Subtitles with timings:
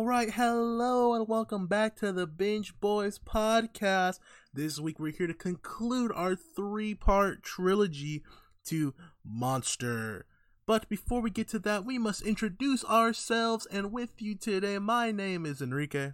[0.00, 4.18] All right, hello and welcome back to the Binge Boys podcast.
[4.50, 8.22] This week we're here to conclude our three part trilogy
[8.64, 10.24] to Monster.
[10.64, 13.66] But before we get to that, we must introduce ourselves.
[13.66, 16.12] And with you today, my name is Enrique.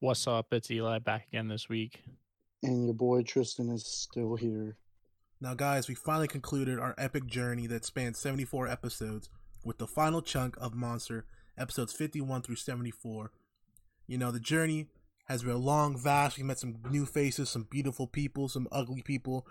[0.00, 0.48] What's up?
[0.50, 2.02] It's Eli back again this week.
[2.64, 4.78] And your boy Tristan is still here.
[5.40, 9.30] Now, guys, we finally concluded our epic journey that spans 74 episodes
[9.64, 11.24] with the final chunk of Monster,
[11.60, 13.30] episodes 51 through 74.
[14.06, 14.86] You know, the journey
[15.26, 16.36] has been long, vast.
[16.36, 19.46] We met some new faces, some beautiful people, some ugly people,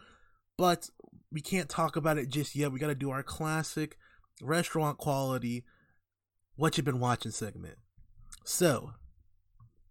[0.57, 0.89] but
[1.31, 2.71] we can't talk about it just yet.
[2.71, 3.97] We got to do our classic
[4.41, 5.63] restaurant quality
[6.55, 7.77] what you've been watching segment.
[8.43, 8.91] So,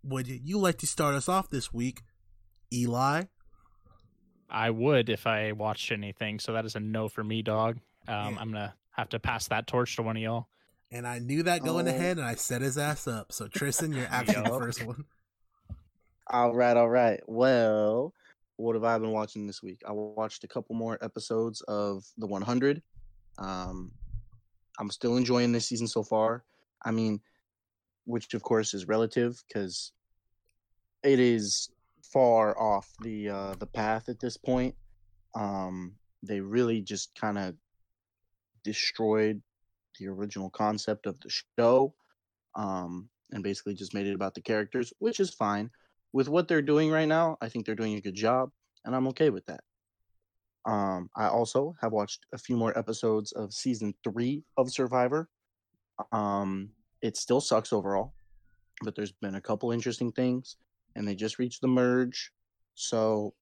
[0.02, 2.02] would you like to start us off this week,
[2.72, 3.24] Eli?
[4.50, 7.76] I would if I watched anything, so that is a no for me, dog.
[8.06, 8.40] Um, Yeah.
[8.40, 10.48] I'm gonna have to pass that torch to one of y'all.
[10.90, 11.90] And I knew that going Oh.
[11.90, 13.32] ahead, and I set his ass up.
[13.32, 15.04] So Tristan, you're actually the first one.
[16.30, 17.20] All right, all right.
[17.26, 18.14] Well,
[18.56, 19.82] what have I been watching this week?
[19.86, 22.82] I watched a couple more episodes of The 100.
[23.38, 23.92] Um,
[24.78, 26.44] I'm still enjoying this season so far.
[26.84, 27.20] I mean,
[28.04, 29.92] which of course is relative because
[31.02, 31.70] it is
[32.02, 34.74] far off the uh, the path at this point.
[35.34, 37.54] Um, they really just kind of
[38.64, 39.40] destroyed
[39.98, 41.94] the original concept of the show,
[42.54, 45.70] um, and basically just made it about the characters, which is fine
[46.12, 48.50] with what they're doing right now, I think they're doing a good job,
[48.84, 49.60] and I'm okay with that.
[50.64, 55.28] Um, I also have watched a few more episodes of season three of Survivor.
[56.12, 56.70] Um,
[57.02, 58.14] it still sucks overall,
[58.82, 60.56] but there's been a couple interesting things,
[60.96, 62.32] and they just reached the merge,
[62.74, 63.34] so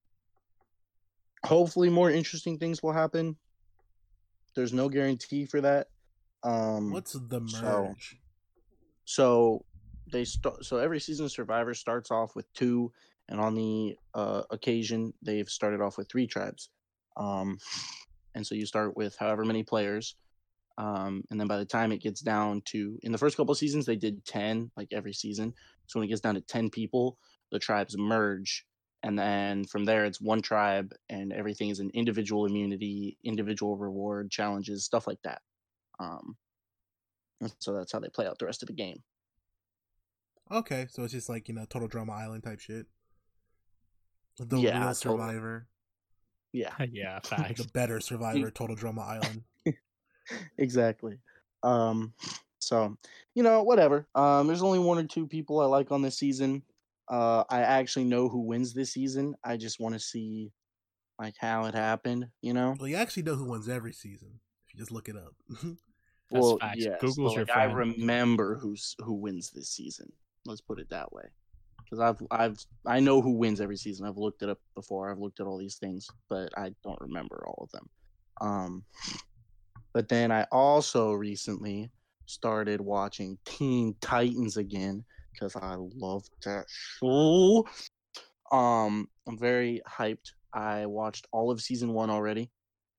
[1.45, 3.37] hopefully more interesting things will happen.
[4.55, 5.89] There's no guarantee for that.
[6.43, 8.19] Um, What's the merge?
[9.05, 9.65] so
[10.11, 10.65] they start.
[10.65, 12.93] So every season Survivor starts off with two,
[13.29, 16.69] and on the uh, occasion they've started off with three tribes.
[17.17, 17.59] Um,
[18.35, 20.15] and so you start with however many players,
[20.79, 23.59] um, and then by the time it gets down to in the first couple of
[23.59, 25.55] seasons they did ten like every season.
[25.87, 27.19] So when it gets down to ten people,
[27.51, 28.67] the tribes merge,
[29.03, 34.31] and then from there it's one tribe, and everything is an individual immunity, individual reward,
[34.31, 35.41] challenges, stuff like that.
[35.99, 36.37] Um,
[37.41, 39.03] and so that's how they play out the rest of the game.
[40.51, 42.87] Okay, so it's just like you know, Total Drama Island type shit.
[44.39, 44.95] The Yeah, real totally.
[44.95, 45.67] Survivor,
[46.53, 47.61] Yeah, yeah, facts.
[47.63, 49.43] the better Survivor, Total Drama Island.
[50.59, 51.19] exactly.
[51.63, 52.13] Um,
[52.59, 52.97] so
[53.35, 54.07] you know, whatever.
[54.15, 56.63] Um, there's only one or two people I like on this season.
[57.09, 59.35] Uh, I actually know who wins this season.
[59.45, 60.53] I just want to see
[61.19, 62.29] like how it happened.
[62.41, 62.77] You know.
[62.79, 65.35] Well, you actually know who wins every season if you just look it up.
[66.31, 66.79] That's well, facts.
[66.79, 70.11] yes, Google's your like, I remember who's who wins this season.
[70.45, 71.25] Let's put it that way.
[71.85, 74.07] Because I've I've I know who wins every season.
[74.07, 75.11] I've looked it up before.
[75.11, 77.89] I've looked at all these things, but I don't remember all of them.
[78.41, 78.85] Um,
[79.93, 81.91] but then I also recently
[82.27, 87.67] started watching Teen Titans again because I love that show.
[88.51, 90.33] Um, I'm very hyped.
[90.53, 92.51] I watched all of season one already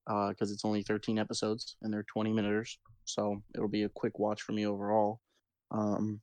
[0.08, 4.20] uh, because it's only 13 episodes and they're 20 minutes so it'll be a quick
[4.20, 5.22] watch for me overall.
[5.72, 6.22] Um,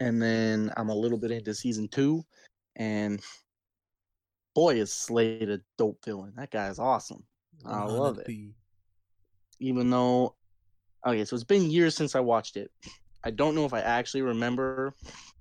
[0.00, 2.24] and then I'm a little bit into season two,
[2.76, 3.20] and
[4.54, 6.32] boy, is Slade a dope villain.
[6.36, 7.24] That guy is awesome.
[7.64, 8.26] I love it.
[9.60, 10.34] Even though,
[11.06, 12.70] okay, so it's been years since I watched it.
[13.24, 14.94] I don't know if I actually remember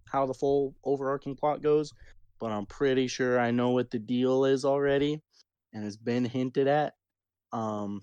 [0.05, 1.91] how the full overarching plot goes,
[2.39, 5.21] but I'm pretty sure I know what the deal is already,
[5.73, 6.93] and it's been hinted at.
[7.51, 8.01] Um,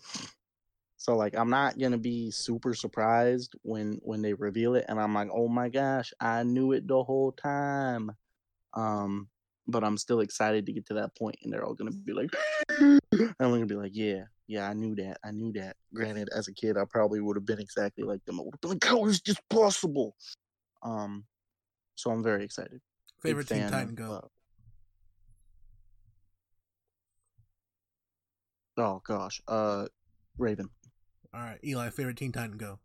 [1.03, 5.13] so like I'm not gonna be super surprised when when they reveal it, and I'm
[5.13, 8.13] like, oh my gosh, I knew it the whole time.
[8.75, 9.29] Um,
[9.67, 12.31] but I'm still excited to get to that point, and they're all gonna be like,
[12.69, 13.01] and
[13.41, 15.75] I'm gonna be like, yeah, yeah, I knew that, I knew that.
[15.93, 18.39] Granted, as a kid, I probably would have been exactly like them.
[18.39, 20.15] I would have been like, how is this possible?
[20.85, 21.25] Um,
[21.97, 22.81] so I'm very excited.
[23.25, 24.13] Big Favorite Teen fan Titan go.
[28.79, 29.87] uh, oh gosh, uh,
[30.39, 30.71] Raven.
[31.35, 32.79] All right, Eli, favorite Teen Titan go.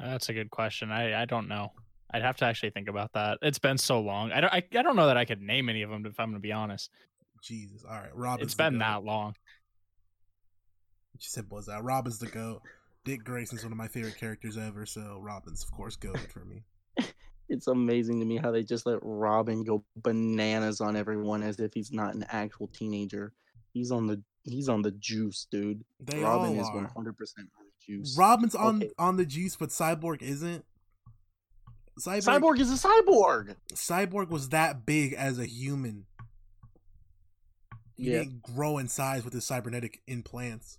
[0.00, 0.90] Uh, that's a good question.
[0.90, 1.72] I I don't know.
[2.12, 3.38] I'd have to actually think about that.
[3.40, 4.32] It's been so long.
[4.32, 4.52] I don't.
[4.52, 6.40] I, I don't know that I could name any of them if I'm going to
[6.40, 6.90] be honest.
[7.42, 7.84] Jesus.
[7.88, 9.34] All right, Robin's It's been that long.
[11.12, 12.62] What you said was that Robin's the goat.
[13.04, 16.62] Dick Grayson's one of my favorite characters ever, so Robin's of course goated for me.
[17.48, 21.74] It's amazing to me how they just let Robin go bananas on everyone as if
[21.74, 23.34] he's not an actual teenager.
[23.74, 25.84] He's on the he's on the juice, dude.
[26.00, 28.16] They Robin is one hundred percent on the juice.
[28.16, 28.90] Robin's on Okay.
[28.98, 30.64] on the juice, but Cyborg isn't.
[32.00, 33.54] Cyborg, Cyborg is a cyborg.
[33.74, 36.06] Cyborg was that big as a human.
[37.96, 38.20] He Yeah.
[38.20, 40.78] didn't grow in size with his cybernetic implants.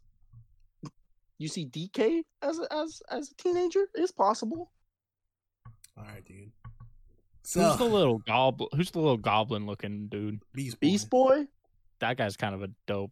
[1.38, 3.86] You see DK as a, as as a teenager?
[3.94, 4.72] It's possible.
[5.98, 6.52] All right, dude.
[7.44, 8.70] Who's So the little goblin?
[8.76, 10.42] Who's the little goblin looking dude?
[10.54, 10.88] Beast Boy.
[10.88, 11.48] Beast Boy.
[12.00, 13.12] That guy's kind of a dope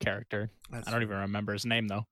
[0.00, 0.50] character.
[0.70, 2.06] That's I don't even remember his name though.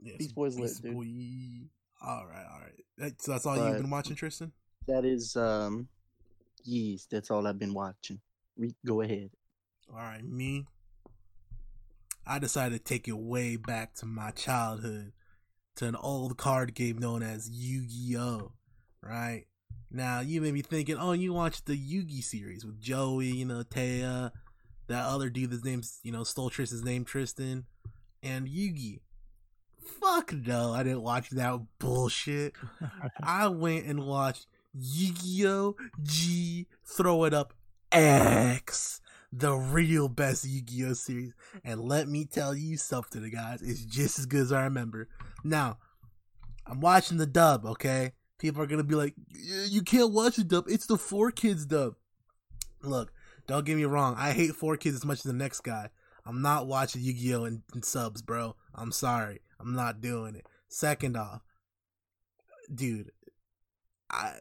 [0.00, 0.94] yes, Beast Boy's lit, dude.
[0.94, 1.68] Boy.
[2.06, 3.14] All right, all right.
[3.20, 4.52] So that's all you've been watching, Tristan.
[4.88, 5.88] That is um,
[6.64, 7.06] yes.
[7.10, 8.20] That's all I've been watching.
[8.56, 9.30] Re- go ahead.
[9.90, 10.66] All right, me.
[12.26, 15.12] I decided to take it way back to my childhood,
[15.76, 18.52] to an old card game known as Yu-Gi-Oh.
[19.02, 19.46] Right
[19.90, 23.64] now, you may be thinking, "Oh, you watched the Yu-Gi series with Joey, you know,
[23.64, 24.30] Taya,
[24.88, 25.52] that other dude.
[25.52, 27.66] His name's, you know, stole Tristan's name, Tristan,
[28.22, 29.00] and Yugi."
[30.00, 32.54] Fuck no, I didn't watch that bullshit.
[33.22, 35.76] I went and watched Yu-Gi-Oh!
[36.02, 37.52] G Throw It Up
[37.90, 39.00] X,
[39.32, 40.94] the real best Yu-Gi-Oh!
[40.94, 41.34] series.
[41.64, 43.60] And let me tell you something, guys.
[43.62, 45.08] It's just as good as I remember.
[45.44, 45.78] Now,
[46.66, 48.12] I'm watching the dub, okay?
[48.38, 49.14] People are gonna be like,
[49.68, 50.64] you can't watch the dub.
[50.68, 51.94] It's the 4Kids dub.
[52.82, 53.12] Look,
[53.46, 54.14] don't get me wrong.
[54.18, 55.90] I hate 4Kids as much as the next guy.
[56.24, 57.44] I'm not watching Yu-Gi-Oh!
[57.44, 58.56] in, in subs, bro.
[58.74, 59.40] I'm sorry.
[59.58, 60.46] I'm not doing it.
[60.68, 61.42] Second off,
[62.72, 63.10] dude,
[64.10, 64.34] I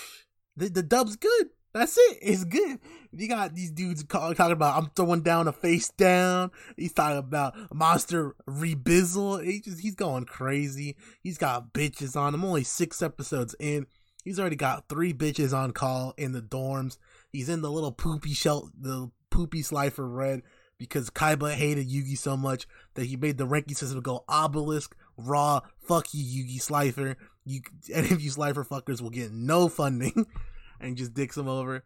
[0.56, 1.50] the, the dub's good.
[1.72, 2.18] That's it.
[2.22, 2.78] It's good.
[3.12, 6.50] You got these dudes call, talking about I'm throwing down a face down.
[6.76, 9.44] He's talking about monster rebizzle.
[9.44, 10.96] He just he's going crazy.
[11.22, 12.44] He's got bitches on him.
[12.44, 13.86] Only six episodes in.
[14.24, 16.96] He's already got three bitches on call in the dorms.
[17.36, 20.40] He's in the little poopy shell, the poopy slifer red
[20.78, 25.60] because Kaiba hated Yugi so much that he made the ranking system go obelisk, Ra,
[25.78, 27.18] fuck you, Yugi Slifer.
[27.44, 27.60] You,
[27.92, 30.26] any of you Slifer fuckers will get no funding
[30.80, 31.84] and just dicks him over.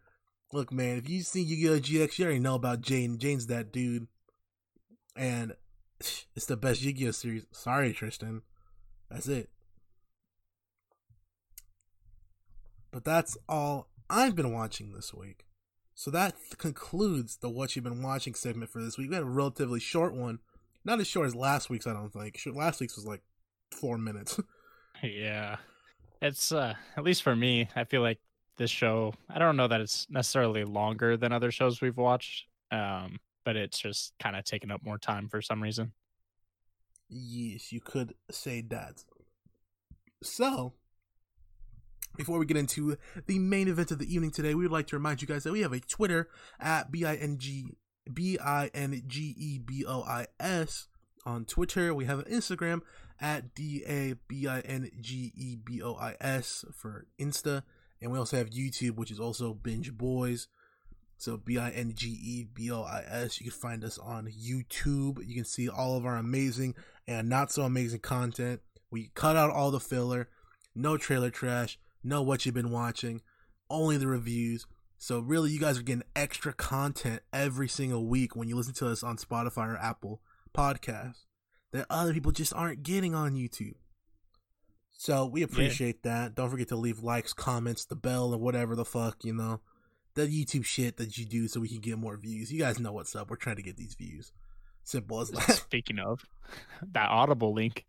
[0.53, 1.79] Look, man, if you see Yu-Gi-Oh!
[1.79, 3.17] GX, you already know about Jane.
[3.17, 4.07] Jane's that dude.
[5.17, 5.53] And
[5.99, 7.11] it's the best Yu-Gi-Oh!
[7.11, 7.45] series.
[7.51, 8.41] Sorry, Tristan.
[9.09, 9.49] That's it.
[12.91, 15.45] But that's all I've been watching this week.
[15.95, 19.09] So that concludes the What You've Been Watching segment for this week.
[19.09, 20.39] We had a relatively short one.
[20.83, 22.39] Not as short as last week's, I don't think.
[22.53, 23.21] Last week's was like
[23.71, 24.39] four minutes.
[25.03, 25.55] Yeah.
[26.21, 28.19] It's uh at least for me, I feel like
[28.57, 32.45] this show, I don't know that it's necessarily longer than other shows we've watched.
[32.69, 35.93] Um, but it's just kind of taken up more time for some reason.
[37.09, 39.03] Yes, you could say that.
[40.21, 40.73] So,
[42.17, 44.95] before we get into the main event of the evening today, we would like to
[44.95, 47.77] remind you guys that we have a Twitter at B I N G
[48.11, 50.87] B I N G E B O I S
[51.25, 51.93] on Twitter.
[51.93, 52.81] We have an Instagram
[53.19, 57.63] at D A B I N G E B O I S for Insta.
[58.01, 60.47] And we also have YouTube, which is also Binge Boys.
[61.17, 63.39] So B I N G E B O I S.
[63.39, 65.25] You can find us on YouTube.
[65.25, 66.75] You can see all of our amazing
[67.07, 68.61] and not so amazing content.
[68.89, 70.29] We cut out all the filler,
[70.75, 73.21] no trailer trash, no what you've been watching,
[73.69, 74.65] only the reviews.
[74.97, 78.89] So really, you guys are getting extra content every single week when you listen to
[78.89, 80.21] us on Spotify or Apple
[80.53, 81.25] Podcasts
[81.71, 83.75] that other people just aren't getting on YouTube.
[84.91, 86.35] So we appreciate that.
[86.35, 89.61] Don't forget to leave likes, comments, the bell, or whatever the fuck you know,
[90.13, 92.53] the YouTube shit that you do, so we can get more views.
[92.53, 93.29] You guys know what's up.
[93.29, 94.31] We're trying to get these views.
[94.83, 95.53] Simple as that.
[95.53, 96.23] Speaking of
[96.91, 97.85] that Audible link,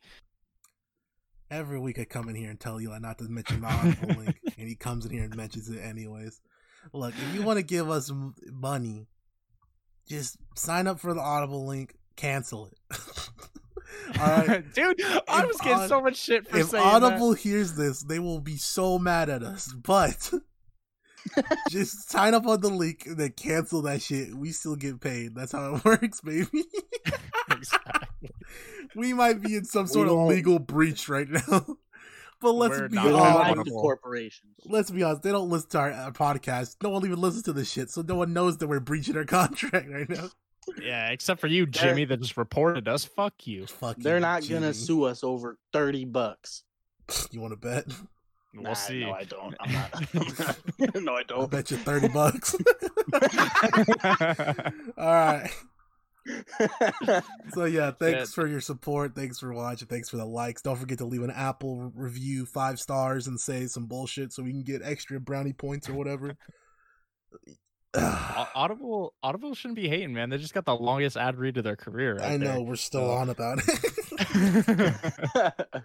[1.53, 4.41] Every week I come in here and tell Eli not to mention the Audible link,
[4.57, 6.41] and he comes in here and mentions it anyways.
[6.95, 8.11] Look, if you want to give us
[8.51, 9.07] money,
[10.09, 12.99] just sign up for the Audible link, cancel it.
[14.19, 14.65] All right.
[14.75, 18.19] dude, I was getting Aud- so much shit for If saying Audible hears this, they
[18.19, 19.75] will be so mad at us.
[19.75, 20.33] But
[21.69, 24.35] just sign up on the link and then cancel that shit.
[24.35, 25.35] We still get paid.
[25.35, 26.65] That's how it works, baby.
[27.71, 28.09] That.
[28.23, 28.31] exactly.
[28.97, 31.67] we might be in some sort of legal breach right now.
[32.41, 33.65] but let's We're be not We don't on like honest.
[33.67, 34.53] the corporations.
[34.65, 35.23] Let's be honest.
[35.23, 36.77] They don't listen to our, our podcast.
[36.83, 39.25] No one even listens to this shit, so no one knows that we're breaching our
[39.27, 40.29] contract right now.
[40.81, 43.05] Yeah, except for you, Jimmy, that just reported us.
[43.05, 43.67] Fuck you.
[43.67, 46.63] Fuck you, They're not gonna sue us over thirty bucks.
[47.33, 47.87] You want to bet?
[48.55, 49.01] We'll Nah, see.
[49.01, 49.57] No, I don't.
[49.59, 51.03] I'm not.
[51.03, 51.51] no, I I'll don't.
[51.51, 52.55] bet you thirty bucks.
[54.97, 55.51] All right.
[57.55, 58.25] So yeah, thanks Yeah.
[58.43, 59.15] for your support.
[59.15, 59.89] Thanks for watching.
[59.89, 60.63] Thanks for the likes.
[60.63, 64.53] Don't forget to leave an Apple review, five stars, and say some bullshit so we
[64.53, 66.37] can get extra brownie points or whatever.
[67.97, 70.31] Audible Audible shouldn't be hating, man.
[70.31, 72.17] They just got the longest ad read of their career.
[72.17, 72.61] Right I know there.
[72.63, 75.55] we're still on about it.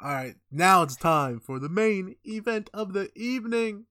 [0.00, 3.86] All right, now it's time for the main event of the evening.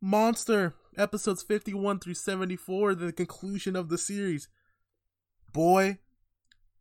[0.00, 4.48] Monster episodes 51 through 74, the conclusion of the series.
[5.52, 5.98] Boy,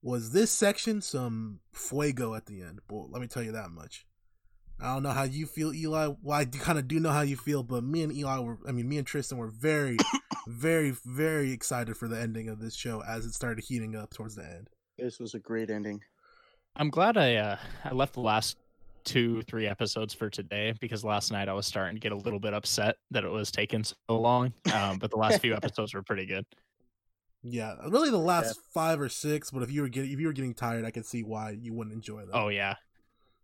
[0.02, 2.80] was this section some fuego at the end.
[2.88, 4.06] Boy, let me tell you that much.
[4.80, 6.14] I don't know how you feel, Eli.
[6.24, 8.72] Well, I kind of do know how you feel, but me and Eli were, I
[8.72, 9.98] mean, me and Tristan were very,
[10.48, 14.36] very, very excited for the ending of this show as it started heating up towards
[14.36, 14.70] the end.
[14.98, 16.02] This was a great ending.
[16.76, 18.58] I'm glad I uh, I left the last
[19.04, 22.40] two three episodes for today because last night I was starting to get a little
[22.40, 24.54] bit upset that it was taking so long.
[24.74, 26.46] Um, but the last few episodes were pretty good.
[27.44, 28.62] Yeah, really the last yeah.
[28.74, 29.52] five or six.
[29.52, 31.74] But if you were getting if you were getting tired, I could see why you
[31.74, 32.32] wouldn't enjoy them.
[32.34, 32.76] Oh yeah,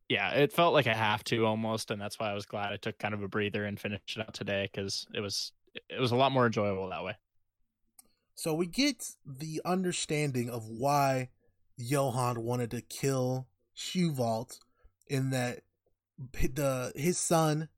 [0.08, 0.32] yeah.
[0.32, 3.00] It felt like I have to almost, and that's why I was glad I took
[3.00, 5.52] kind of a breather and finished it out today because it was
[5.90, 7.16] it was a lot more enjoyable that way.
[8.36, 11.30] So we get the understanding of why
[11.78, 14.60] Johan wanted to kill Schuwald
[15.10, 15.62] in that
[16.54, 17.70] the his son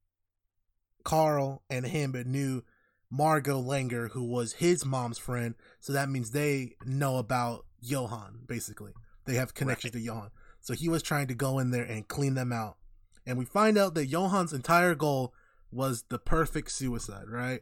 [1.04, 2.64] Karl and him knew
[3.10, 5.56] Margot Langer, who was his mom's friend.
[5.80, 8.94] So that means they know about Johan, basically.
[9.26, 10.00] They have connections right.
[10.00, 10.30] to Johan.
[10.62, 12.78] So he was trying to go in there and clean them out.
[13.26, 15.34] And we find out that Johan's entire goal
[15.72, 17.62] was the perfect suicide, right?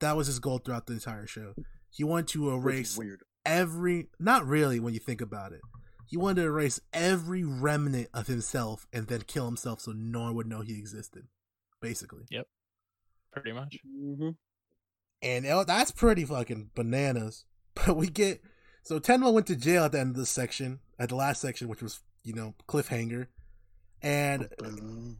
[0.00, 1.54] That was his goal throughout the entire show.
[1.90, 2.98] He wanted to erase
[3.44, 5.60] every not really when you think about it.
[6.08, 10.34] He wanted to erase every remnant of himself and then kill himself so no one
[10.36, 11.26] would know he existed.
[11.82, 12.24] Basically.
[12.30, 12.46] Yep.
[13.32, 13.76] Pretty much.
[13.86, 14.30] Mm-hmm.
[15.20, 17.44] And it, that's pretty fucking bananas.
[17.86, 18.42] But we get
[18.82, 21.68] so Tenma went to jail at the end of this section, at the last section,
[21.68, 23.28] which was you know cliffhanger,
[24.02, 24.48] and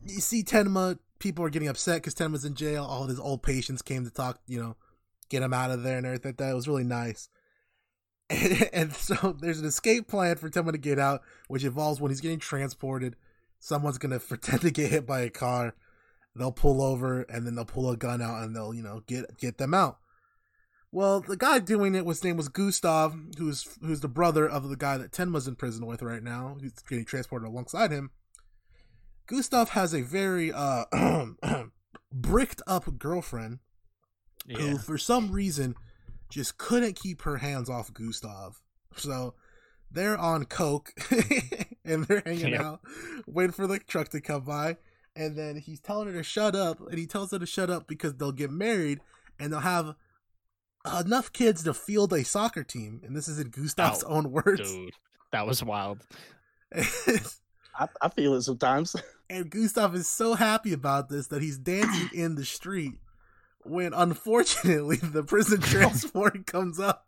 [0.04, 0.98] you see Tenma.
[1.20, 2.84] People are getting upset because Tenma's in jail.
[2.84, 4.76] All his old patients came to talk, you know,
[5.28, 6.34] get him out of there and everything.
[6.38, 7.28] That was really nice.
[8.40, 12.10] And, and so there's an escape plan for Tenma to get out, which involves when
[12.10, 13.16] he's getting transported,
[13.58, 15.74] someone's gonna pretend to get hit by a car.
[16.36, 19.38] They'll pull over and then they'll pull a gun out and they'll, you know, get
[19.38, 19.98] get them out.
[20.92, 24.76] Well, the guy doing it, his name was Gustav, who's who's the brother of the
[24.76, 28.10] guy that Tenma's in prison with right now, who's getting transported alongside him.
[29.26, 30.84] Gustav has a very uh
[32.12, 33.58] bricked up girlfriend
[34.46, 34.58] yeah.
[34.58, 35.74] who, for some reason,
[36.28, 38.60] just couldn't keep her hands off Gustav.
[38.96, 39.34] So
[39.90, 40.92] they're on coke
[41.84, 42.60] and they're hanging yep.
[42.60, 42.80] out,
[43.26, 44.76] waiting for the truck to come by.
[45.16, 47.88] And then he's telling her to shut up, and he tells her to shut up
[47.88, 49.00] because they'll get married
[49.40, 49.96] and they'll have
[51.00, 53.00] enough kids to field a soccer team.
[53.04, 54.70] And this is in Gustav's oh, own words.
[54.70, 54.92] Dude,
[55.32, 56.06] that was wild.
[56.74, 58.94] I, I feel it sometimes.
[59.30, 62.94] And Gustav is so happy about this that he's dancing in the street
[63.68, 67.04] when unfortunately the prison transport comes up.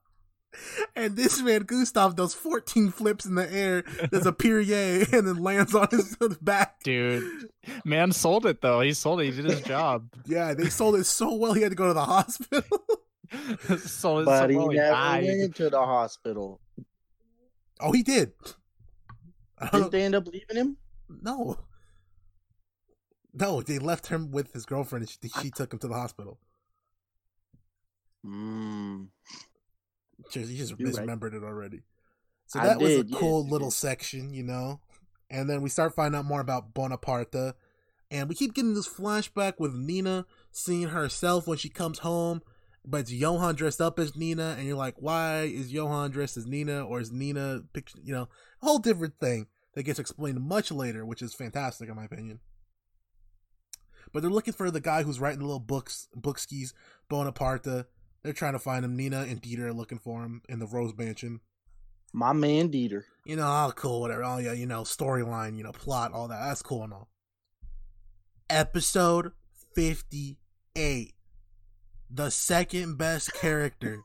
[0.97, 5.37] And this man Gustav does 14 flips in the air, does a Pierre, and then
[5.37, 6.83] lands on his back.
[6.83, 7.49] Dude,
[7.85, 8.81] man sold it though.
[8.81, 9.27] He sold it.
[9.27, 10.09] He did his job.
[10.27, 11.53] Yeah, they sold it so well.
[11.53, 12.63] He had to go to the hospital.
[13.79, 16.61] sold it but so he well, never he went to the hospital.
[17.79, 18.33] Oh, he did.
[19.73, 20.77] Didn't they end up leaving him?
[21.23, 21.59] No.
[23.33, 25.03] No, they left him with his girlfriend.
[25.03, 26.39] And she, she took him to the hospital.
[28.25, 29.09] Mm.
[30.31, 31.43] Just, you just You're misremembered right.
[31.43, 31.81] it already.
[32.47, 33.77] So that was a cool yes, little yes.
[33.77, 34.81] section, you know.
[35.31, 37.55] And then we start finding out more about Bonaparta,
[38.11, 42.43] and we keep getting this flashback with Nina seeing herself when she comes home,
[42.85, 46.47] but it's Johan dressed up as Nina, and you're like, why is Johan dressed as
[46.47, 47.63] Nina, or is Nina,
[48.03, 48.29] you know,
[48.63, 52.41] a whole different thing that gets explained much later, which is fantastic in my opinion.
[54.13, 56.75] But they're looking for the guy who's writing the little books, book skis,
[57.09, 57.87] Bonaparta.
[58.23, 58.97] They're trying to find him.
[58.97, 61.41] Nina and Dieter are looking for him in the Rose Mansion.
[62.13, 63.05] My man Dieter.
[63.25, 64.25] You know, oh cool, whatever.
[64.25, 66.41] Oh yeah, you know, storyline, you know, plot, all that.
[66.41, 67.09] That's cool and all.
[68.49, 69.33] Episode
[69.75, 71.15] fifty-eight.
[72.11, 74.01] The second best character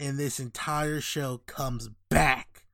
[0.00, 2.66] in this entire show comes back.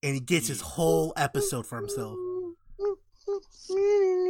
[0.00, 2.16] And he gets his whole episode for himself.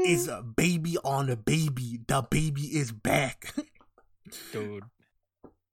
[0.07, 2.01] Is a baby on a baby.
[2.07, 3.55] The baby is back.
[4.53, 4.85] Dude.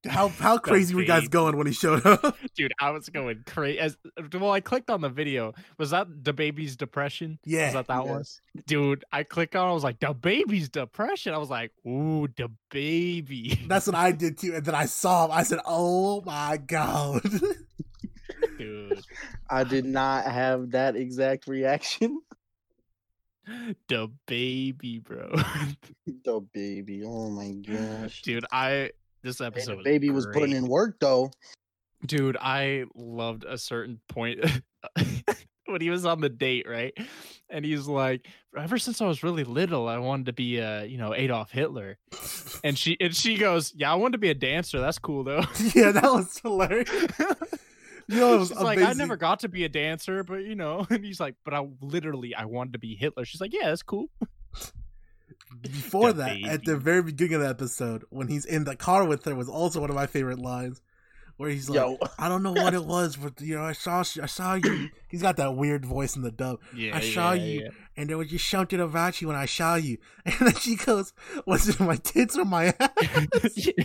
[0.08, 2.36] How how crazy were you guys going when he showed up?
[2.56, 3.78] Dude, I was going crazy.
[3.78, 3.96] As
[4.32, 5.54] well, I clicked on the video.
[5.78, 7.38] Was that the baby's depression?
[7.44, 8.40] Yeah, was that that yes.
[8.54, 8.64] one?
[8.66, 9.68] Dude, I clicked on.
[9.68, 11.34] I was like, the baby's depression.
[11.34, 13.60] I was like, ooh, the baby.
[13.66, 14.54] That's what I did too.
[14.54, 15.32] And then I saw him.
[15.32, 17.22] I said, oh my god.
[18.58, 19.02] Dude,
[19.48, 22.20] I did not have that exact reaction.
[23.88, 25.30] The baby, bro.
[26.24, 27.04] the baby.
[27.04, 28.44] Oh my gosh, dude.
[28.50, 28.90] I
[29.26, 29.84] this episode.
[29.84, 31.30] baby was, was putting in work though.
[32.04, 34.40] Dude, I loved a certain point.
[35.66, 36.96] when he was on the date, right?
[37.50, 40.98] And he's like, ever since I was really little, I wanted to be uh, you
[40.98, 41.98] know, Adolf Hitler.
[42.64, 44.80] And she and she goes, Yeah, I wanted to be a dancer.
[44.80, 45.44] That's cool though.
[45.74, 46.90] yeah, that was hilarious.
[48.08, 50.54] You know, it was She's like, I never got to be a dancer, but you
[50.54, 53.24] know, and he's like, But I literally I wanted to be Hitler.
[53.24, 54.08] She's like, Yeah, that's cool.
[55.62, 59.04] Before The that, at the very beginning of the episode, when he's in the car
[59.04, 60.80] with her, was also one of my favorite lines,
[61.36, 64.00] where he's like, Yo, "I don't know what it was, but you know, I saw,
[64.00, 66.96] I saw you." He's got that weird voice in the dub, Yeah.
[66.96, 67.70] I saw you.
[67.96, 69.98] and there was just something about you when I saw you.
[70.24, 71.12] And then she goes,
[71.46, 73.84] "Was it my tits or my ass?" yeah.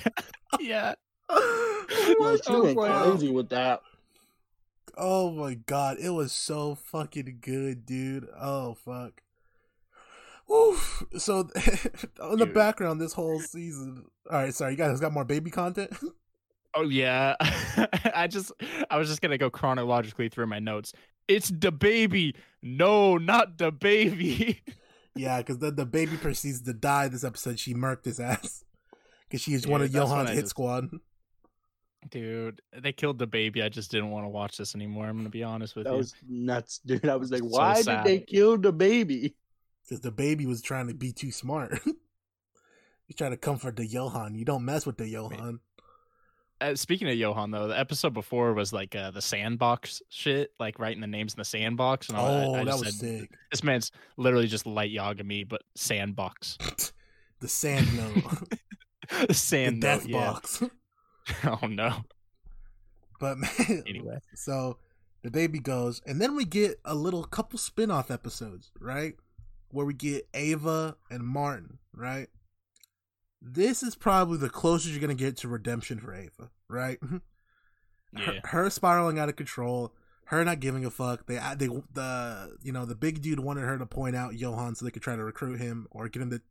[0.60, 0.94] yeah.
[1.30, 1.38] yo,
[2.38, 3.04] she Oh, went wow.
[3.12, 3.82] crazy with that.
[4.98, 8.28] Oh my god, it was so fucking good, dude.
[8.40, 9.22] Oh fuck.
[10.52, 11.04] Oof.
[11.18, 11.40] So
[12.22, 12.54] on the Dude.
[12.54, 14.06] background this whole season.
[14.30, 15.92] All right, sorry, you guys got more baby content.
[16.74, 17.36] Oh yeah.
[18.16, 18.50] I just
[18.90, 20.94] I was just gonna go chronologically through my notes.
[21.28, 22.34] It's the baby.
[22.64, 24.62] No, not the baby.
[25.14, 27.60] yeah, because then the baby proceeds to die this episode.
[27.60, 28.64] She murked his ass
[29.28, 30.90] because she is one of that's Johan's hit just- squad.
[32.10, 33.62] Dude, they killed the baby.
[33.62, 35.08] I just didn't want to watch this anymore.
[35.08, 35.98] I'm gonna be honest with That you.
[35.98, 37.06] was nuts, dude.
[37.08, 39.36] I was like, So why did they kill the baby?
[39.92, 41.78] Because the baby was trying to be too smart.
[43.08, 44.36] He's trying to comfort the Johan.
[44.36, 45.60] You don't mess with the Johan.
[46.62, 50.80] Uh, speaking of Johan though, the episode before was like uh, the sandbox shit, like
[50.80, 52.08] writing the names in the sandbox.
[52.08, 53.32] And all Oh, I that was said, sick.
[53.52, 56.58] This man's literally just light Yagami, but sandbox.
[57.42, 58.44] The sand note.
[59.28, 60.20] the Sand death note, yeah.
[60.32, 60.64] box.
[61.44, 62.06] Oh no.
[63.20, 64.20] But man, Anyway.
[64.36, 64.78] so
[65.24, 69.16] the baby goes, and then we get a little couple spin off episodes, right?
[69.72, 72.28] Where we get Ava and Martin, right?
[73.42, 77.00] This is probably the closest you're gonna get to redemption for Ava, right?
[78.14, 78.40] Her, Yeah.
[78.44, 79.94] her spiraling out of control,
[80.26, 81.28] her not giving a fuck.
[81.28, 84.84] They, they, the, you know, the big dude wanted her to point out Johan so
[84.84, 86.42] they could try to recruit him or get him to,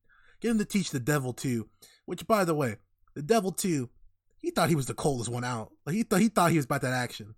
[0.41, 1.69] get him to teach the devil too.
[2.07, 2.77] Which, by the way,
[3.15, 3.91] the devil too,
[4.39, 5.71] he thought he was the coldest one out.
[5.85, 7.35] Like he thought he thought he was about that action.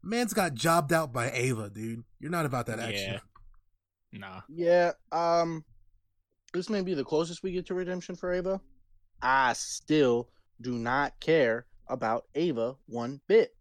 [0.00, 2.04] Man's got jobbed out by Ava, dude.
[2.20, 3.14] You're not about that action.
[3.14, 3.18] Yeah.
[4.12, 4.40] Nah.
[4.48, 5.64] Yeah, um,
[6.52, 8.60] this may be the closest we get to redemption for Ava.
[9.22, 10.28] I still
[10.60, 13.54] do not care about Ava one bit.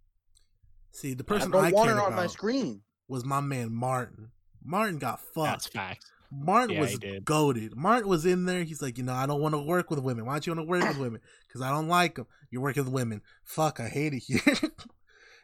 [0.92, 2.82] See, the person don't I, want cared her on about my screen.
[3.08, 4.32] was my man Martin.
[4.64, 5.36] Martin got fucked.
[5.36, 5.76] That's fucked.
[5.76, 6.06] fact.
[6.32, 7.76] Martin Yeah, was goaded.
[7.76, 8.64] Martin was in there.
[8.64, 10.26] He's like, you know, I don't want to work with women.
[10.26, 11.22] Why don't you want to work with women?
[11.48, 12.28] Because I don't like them.
[12.50, 13.22] You're working with women.
[13.44, 14.42] Fuck, I hate it here.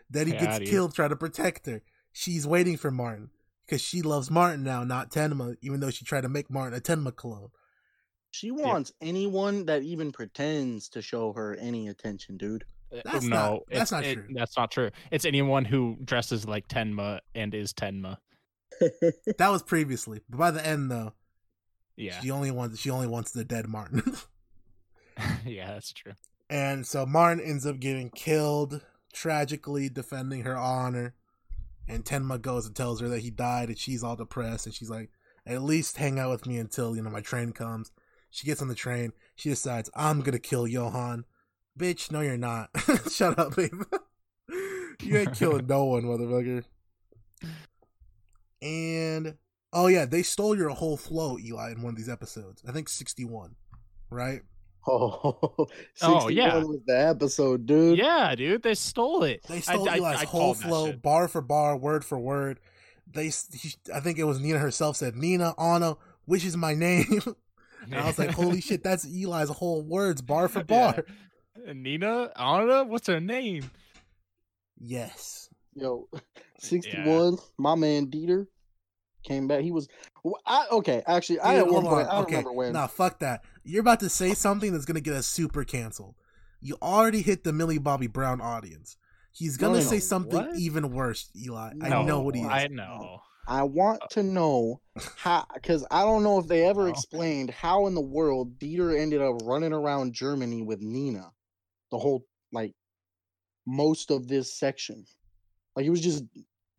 [0.10, 1.82] then he Yeah, gets killed trying to protect her.
[2.12, 3.30] She's waiting for Martin
[3.66, 6.82] because she loves Martin now, not Tenma, even though she tried to make Martin a
[6.82, 7.50] Tenma clone.
[8.32, 12.64] She wants anyone that even pretends to show her any attention, dude.
[12.94, 14.28] Uh, That's no, not- that's not it- true.
[14.34, 14.90] That's not true.
[15.12, 18.18] It's anyone who dresses like Tenma and is Tenma.
[19.38, 21.14] That was previously, but by the end though,
[21.98, 24.02] Yeah, she only wants she only wants the dead Martin.
[25.46, 26.14] yeah, that's true.
[26.50, 28.82] And so Martin ends up getting killed,
[29.14, 31.14] tragically defending her honor.
[31.88, 34.66] And Tenma goes and tells her that he died, and she's all depressed.
[34.66, 35.10] And she's like,
[35.46, 37.92] "At least hang out with me until you know my train comes."
[38.30, 39.14] She gets on the train.
[39.36, 41.26] She decides, "I'm gonna kill Johan."
[41.78, 42.70] Bitch, no, you're not.
[43.12, 43.84] Shut up, babe.
[45.02, 46.64] you ain't killing no one, motherfucker.
[48.62, 49.36] And
[49.74, 52.62] oh yeah, they stole your whole flow, Eli, in one of these episodes.
[52.68, 53.56] I think sixty-one,
[54.10, 54.42] right?
[54.88, 55.68] Oh,
[56.02, 56.54] Oh, yeah.
[56.54, 58.00] 61 was the episode, dude.
[58.00, 59.42] Yeah, dude, they stole it.
[59.48, 62.60] They stole I- Eli's I whole flow, bar for bar, word for word.
[63.14, 67.22] They, he, I think it was Nina herself said, "Nina, Anna, which is my name?"
[67.84, 71.04] and I was like, "Holy shit, that's Eli's whole words, bar for bar."
[71.66, 71.74] Yeah.
[71.74, 73.70] Nina, Anna, what's her name?
[74.80, 76.08] Yes, Yo,
[76.60, 78.48] 61, my man Dieter
[79.24, 79.62] came back.
[79.62, 79.88] He was,
[80.46, 82.08] I, okay, actually, I Dude, at one point, on.
[82.08, 82.74] I don't okay, remember when.
[82.74, 83.44] nah, fuck that.
[83.64, 86.16] You're about to say something that's gonna get us super canceled.
[86.62, 88.98] You already hit the Millie Bobby Brown audience.
[89.34, 90.00] He's gonna No, no, say no.
[90.00, 90.56] something What?
[90.58, 91.74] even worse, Eli.
[91.82, 92.48] I know what he is.
[92.48, 93.22] I know.
[93.48, 94.82] I want uh, to know
[95.18, 96.90] how, because I don't know if they ever No.
[96.90, 101.32] explained how in the world Dieter ended up running around Germany with Nina,
[101.92, 102.74] the whole like
[103.66, 105.06] most of this section.
[105.76, 106.24] Like he was just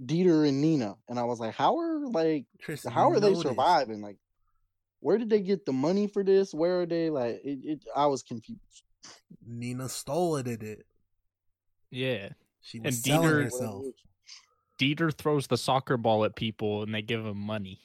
[0.01, 3.35] Dieter and Nina, and I was like, how are like Tristan, how are they know
[3.35, 3.43] this.
[3.43, 4.01] surviving?
[4.03, 4.17] Like,
[5.01, 6.55] where did they get the money for this?
[6.55, 7.11] Where are they?
[7.11, 8.61] Like, it, it I was confused.
[9.47, 10.45] Nina stole it.
[10.45, 10.87] Did it?
[11.91, 12.31] Yeah.
[12.61, 13.85] She was And selling Dieter- herself.
[14.81, 17.81] Dieter throws the soccer ball at people and they give him money.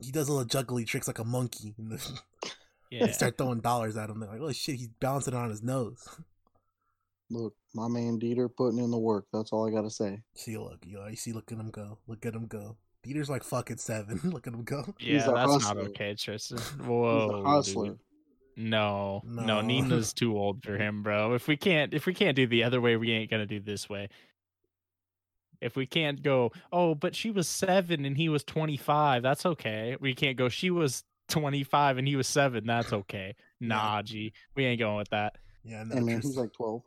[0.00, 1.74] He does little juggly tricks like a monkey.
[1.78, 2.20] And the-
[2.90, 3.06] Yeah.
[3.06, 4.20] They start throwing dollars at him.
[4.20, 6.06] They're like, oh shit, he's bouncing on his nose.
[7.28, 9.26] Look, my man Dieter putting in the work.
[9.32, 10.20] That's all I gotta say.
[10.36, 11.98] See, look, you know, see, look at him go.
[12.06, 12.76] Look at him go.
[13.04, 14.20] Dieter's like fucking seven.
[14.24, 14.94] look at him go.
[14.98, 16.58] Yeah, He's a that's not okay, Tristan.
[16.78, 17.88] He's Whoa, a hustler.
[17.88, 17.98] dude.
[18.56, 19.60] No, no, No.
[19.60, 21.34] Nina's too old for him, bro.
[21.34, 23.88] If we can't, if we can't do the other way, we ain't gonna do this
[23.88, 24.08] way.
[25.60, 29.22] If we can't go, oh, but she was seven and he was twenty five.
[29.22, 29.96] That's okay.
[30.00, 30.48] We can't go.
[30.48, 32.64] She was twenty five and he was seven.
[32.66, 33.34] That's okay.
[33.60, 35.38] Nah, G, we ain't going with that.
[35.64, 36.82] Yeah, no, Hey man, he's like twelve.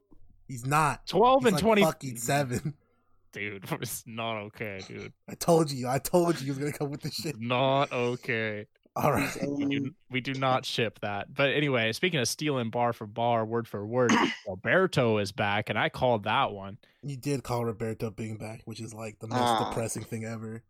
[0.47, 1.05] He's not.
[1.07, 1.83] Twelve He's and like twenty.
[1.83, 2.73] fucking seven.
[3.33, 3.65] dude.
[3.81, 5.13] It's not okay, dude.
[5.29, 5.88] I told you.
[5.88, 7.36] I told you he was gonna come with this shit.
[7.39, 8.65] Not okay.
[8.95, 9.29] All right.
[9.47, 11.31] We do, we do not ship that.
[11.31, 14.12] But anyway, speaking of stealing bar for bar, word for word,
[14.47, 16.79] Roberto is back, and I called that one.
[17.03, 19.69] You did call Roberto being back, which is like the most Ah.
[19.69, 20.63] depressing thing ever.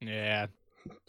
[0.00, 0.46] Yeah.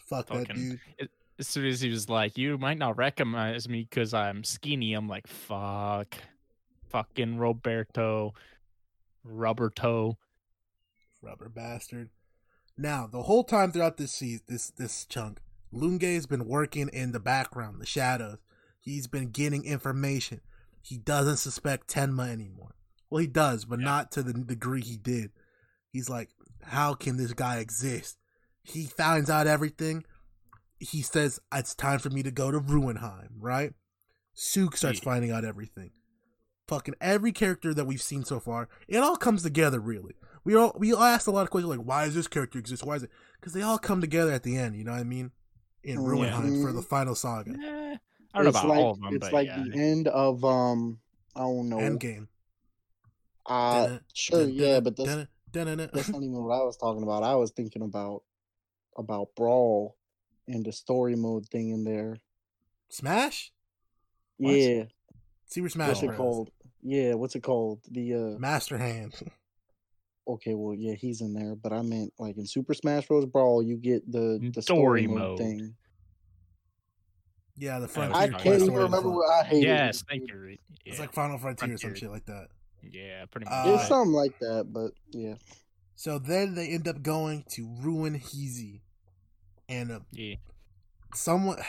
[0.09, 1.09] Fuck that Fucking- dude.
[1.39, 5.07] As soon as he was like, "You might not recognize me because I'm skinny," I'm
[5.07, 6.15] like, "Fuck,
[6.89, 8.33] fucking Roberto,
[9.23, 10.17] rubber toe."
[11.21, 12.09] Rubber bastard.
[12.77, 15.39] Now, the whole time throughout this season, this this chunk,
[15.71, 18.37] Lunge's been working in the background, the shadows.
[18.79, 20.41] He's been getting information.
[20.81, 22.75] He doesn't suspect Tenma anymore.
[23.09, 23.85] Well, he does, but Yeah.
[23.85, 25.31] not to the degree he did.
[25.91, 26.29] He's like,
[26.63, 28.17] how can this guy exist?
[28.63, 30.05] He finds out everything.
[30.79, 33.73] He says, it's time for me to go to Ruhenheim, right?
[34.33, 35.05] Sook starts Yeah.
[35.05, 35.91] finding out everything.
[36.67, 40.15] Fucking every character that we've seen so far, it all comes together really.
[40.43, 42.83] We all we all asked a lot of questions like, why does this character exist?
[42.85, 43.11] Why is it?
[43.39, 44.75] Because they all come together at the end.
[44.75, 45.31] You know what I mean?
[45.83, 46.07] In Yeah.
[46.07, 47.53] Ruhenheim for the final saga, Eh,
[48.33, 49.63] I don't know it's about like all of them, it's but like yeah.
[49.71, 50.99] the end of um
[51.35, 51.77] I don't know.
[51.77, 52.27] Endgame.
[53.45, 57.23] Uh Dun- sure, dun- yeah, but that's that's not even what I was talking about.
[57.23, 58.23] I was thinking about
[58.97, 59.95] about Brawl
[60.47, 62.17] and the story mode thing in there.
[62.89, 63.51] Smash.
[64.37, 64.51] What?
[64.51, 64.83] Yeah.
[65.45, 66.17] See where Smash What's it Bros.
[66.17, 66.51] called?
[66.89, 67.81] Yeah, what's it called?
[67.91, 69.13] The uh Master Hand.
[70.27, 73.25] okay, well yeah, he's in there, but I meant like in Super Smash Bros.
[73.25, 75.37] Brawl, you get the the Story story, mode, mode.
[75.39, 75.75] thing.
[77.57, 78.21] yeah, the I frontier.
[78.21, 79.67] I can't even remember what I hated.
[79.67, 80.37] Yes, thank you.
[80.37, 80.59] Reed.
[80.85, 82.47] It's like Final Frontier or some shit like that.
[82.81, 83.53] yeah, pretty much.
[83.53, 85.33] Uh, It's something like that, but yeah.
[85.95, 88.79] So then they end up going to ruin Heezy,
[89.67, 90.35] and uh, yeah.
[91.13, 91.57] someone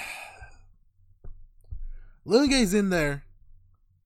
[2.24, 3.24] Lunge's in there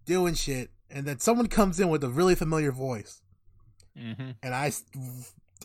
[0.07, 3.23] doing shit, and then someone comes in with a really familiar voice,
[3.99, 4.73] hmm and I,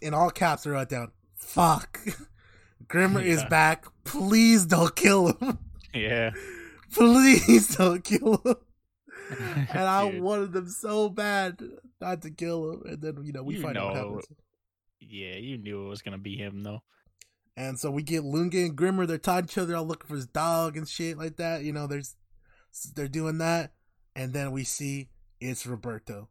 [0.02, 2.00] in all caps, I wrote down, "Fuck,
[2.88, 3.86] Grimmer is back.
[4.04, 5.60] Please don't kill him.
[5.94, 6.32] Yeah.
[6.94, 8.56] Please don't kill him."
[9.70, 11.62] And I wanted them so bad
[12.00, 14.28] not to kill him, and then you know we You find out what happens.
[15.02, 16.82] Yeah, you knew it was gonna be him though.
[17.58, 19.06] And so we get Lunge and Grimmer.
[19.06, 21.64] They're tied to each other, all looking for his dog and shit like that.
[21.64, 22.16] You know, there's
[22.96, 23.74] they're doing that,
[24.16, 25.10] and then we see
[25.40, 26.30] it's Roberto.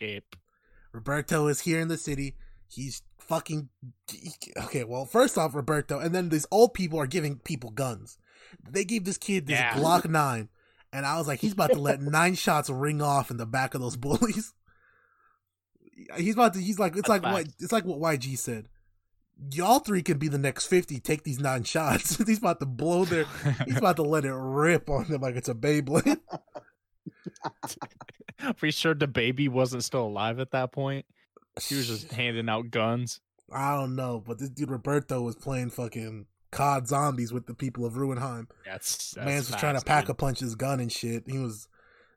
[0.00, 0.24] Yep.
[0.92, 2.36] Roberto is here in the city.
[2.68, 3.68] He's fucking
[4.64, 4.84] okay.
[4.84, 8.18] Well, first off, Roberto, and then these old people are giving people guns.
[8.68, 9.74] They gave this kid this Yeah.
[9.74, 10.48] Glock nine,
[10.92, 13.74] and I was like, he's about to let nine shots ring off in the back
[13.74, 14.52] of those bullies.
[16.16, 16.60] He's about to.
[16.60, 18.68] He's like, it's That's like what it's like what YG said.
[19.52, 20.98] Y'all three can be the next fifty.
[21.00, 22.16] Take these nine shots.
[22.24, 23.26] he's about to blow their.
[23.66, 26.20] He's about to let it rip on them like it's a Beyblade.
[28.56, 31.06] Pretty sure the baby wasn't still alive at that point.
[31.60, 33.20] She was just handing out guns.
[33.52, 37.84] I don't know, but this dude Roberto was playing fucking COD zombies with the people
[37.84, 38.46] of Ruhenheim.
[38.64, 41.24] That's, Man's was trying to pack a punch his gun and shit.
[41.28, 41.68] He was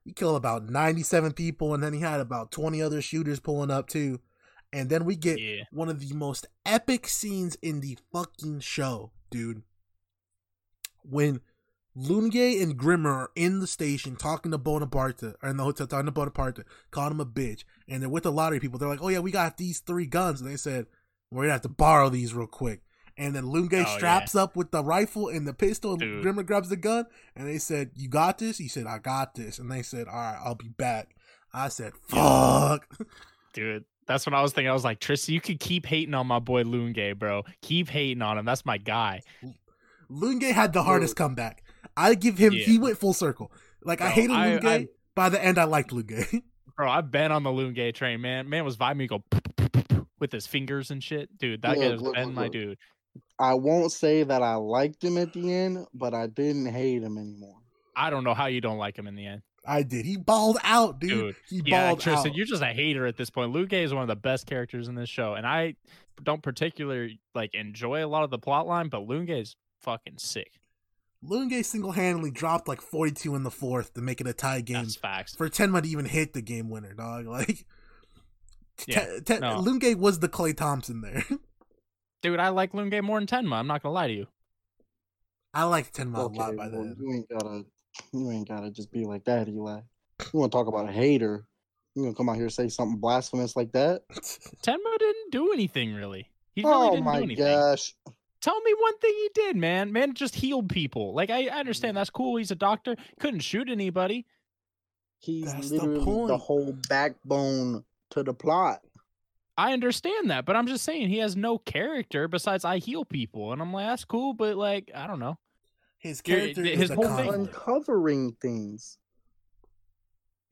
[0.04, 3.72] he killed about ninety seven people, and then he had about twenty other shooters pulling
[3.72, 4.20] up too.
[4.72, 5.64] And then we get Yeah.
[5.72, 9.62] one of the most epic scenes in the fucking show, dude.
[11.04, 11.42] When
[11.96, 16.06] Lunge and Grimmer are in the station talking to Bonaparta, or in the hotel talking
[16.06, 18.78] to Bonaparta, calling him a bitch, and they're with the lottery people.
[18.78, 20.88] They're like, "Oh yeah, we got these three guns," and they said,
[21.32, 22.82] "We're gonna have to borrow these real quick."
[23.18, 26.22] And then Lunge Oh, straps up with the rifle and the pistol, and Dude.
[26.22, 29.58] Grimmer grabs the gun, and they said, "You got this?" He said, "I got this,"
[29.58, 31.16] and they said, "All right, I'll be back."
[31.54, 32.94] I said, "Fuck."
[33.54, 34.70] Dude, that's what I was thinking.
[34.70, 37.44] I was like, Tristan, you could keep hating on my boy Lunge, bro.
[37.62, 38.44] Keep hating on him.
[38.44, 39.22] That's my guy.
[40.10, 41.64] Lunge had the hardest comeback.
[41.98, 42.54] I give him.
[42.54, 42.66] Yeah.
[42.66, 43.52] He went full circle.
[43.84, 44.66] Like I hated I- Lunge.
[44.66, 46.42] I- By the end, I liked Lunge.
[46.78, 48.50] Bro, I've been on the Lunge train, man.
[48.50, 49.24] Man was vibing me go
[50.20, 51.38] with his fingers and shit.
[51.38, 52.78] Dude, that Look, guy's look, been look, my dude.
[53.40, 57.18] I won't say that I liked him at the end, but I didn't hate him
[57.18, 57.56] anymore.
[57.96, 59.42] I don't know how you don't like him in the end.
[59.66, 60.06] I did.
[60.06, 61.10] He balled out, dude.
[61.10, 62.36] Dude, he Yeah, balled Tristan, out.
[62.36, 63.52] you're just a hater at this point.
[63.52, 65.76] Luke is one of the best characters in this show, and I
[66.22, 70.52] don't particularly like enjoy a lot of the plot line, but Lunge is fucking sick.
[71.24, 74.78] Lunge single handedly dropped like 42 in the fourth to make it a tie game
[74.84, 75.36] That's facts.
[75.36, 77.26] for Tenma to even hit the game winner, dog.
[77.28, 77.66] Like,
[78.88, 79.60] Yeah, Te- Te- no.
[79.60, 81.24] Lunge was the Klay Thompson there.
[82.22, 83.54] Dude, I like Lunge more than Tenma.
[83.56, 84.28] I'm not gonna lie to you.
[85.54, 86.96] I like Tenma Okay, a lot by well, then.
[87.00, 87.66] you ain't gotta,
[88.12, 89.80] you ain't gotta just be like that, Eli.
[90.34, 91.46] You want to talk about a hater?
[91.96, 94.02] You gonna come out here and say something blasphemous like that?
[94.12, 96.30] Tenma didn't do anything really.
[96.56, 97.46] He really oh didn't my do anything.
[97.46, 97.94] gosh!
[98.46, 99.92] Tell me one thing he did, man.
[99.92, 101.16] Man just healed people.
[101.16, 101.96] Like I, I understand mm.
[101.96, 102.36] that's cool.
[102.36, 102.96] He's a doctor.
[103.20, 104.28] Couldn't shoot anybody.
[105.18, 106.42] He's That's the literally the, point.
[106.42, 108.82] whole backbone to the plot.
[109.58, 113.52] I understand that, but I'm just saying he has no character besides I heal people,
[113.52, 115.40] and I'm like that's cool, but like I don't know.
[115.98, 119.00] His character his is the whole thing- Uncovering things.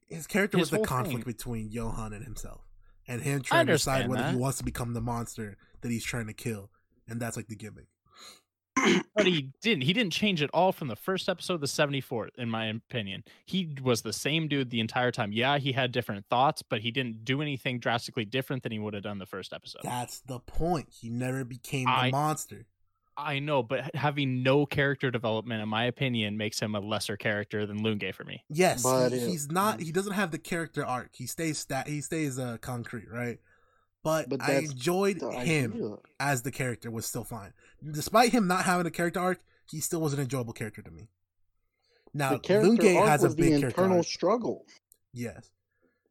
[0.08, 2.62] His character his was the conflict thing- between Johan and himself,
[3.08, 6.04] and him trying to decide understand whether he wants to become the monster that he's
[6.04, 6.72] trying to kill,
[7.08, 7.88] and that's like the gimmick.
[9.16, 9.84] But he didn't.
[9.84, 13.24] He didn't change at all from the first episode to the 74th, in my opinion.
[13.46, 15.32] He was the same dude the entire time.
[15.32, 18.94] Yeah, he had different thoughts, but he didn't do anything drastically different than he would
[18.96, 19.82] have done the first episode.
[19.84, 20.88] That's the point.
[20.92, 22.66] He never became the monster.
[23.16, 27.68] I know, but having no character development, in my opinion, makes him a lesser character
[27.68, 28.44] than Lunge for me.
[28.50, 29.80] Yes, But he- it- he's not.
[29.82, 31.12] He doesn't have the character arc.
[31.16, 31.88] He stays stat.
[31.88, 33.38] He stays uh, concrete, right?
[34.04, 35.96] But, But I enjoyed him idea.
[36.20, 37.54] as the character was still fine,
[37.90, 39.40] despite him not having a character arc.
[39.70, 41.08] He still was an enjoyable character to me.
[42.14, 44.06] Now The character Lunge arc has a big internal arc.
[44.06, 44.66] struggle.
[45.14, 45.50] Yes.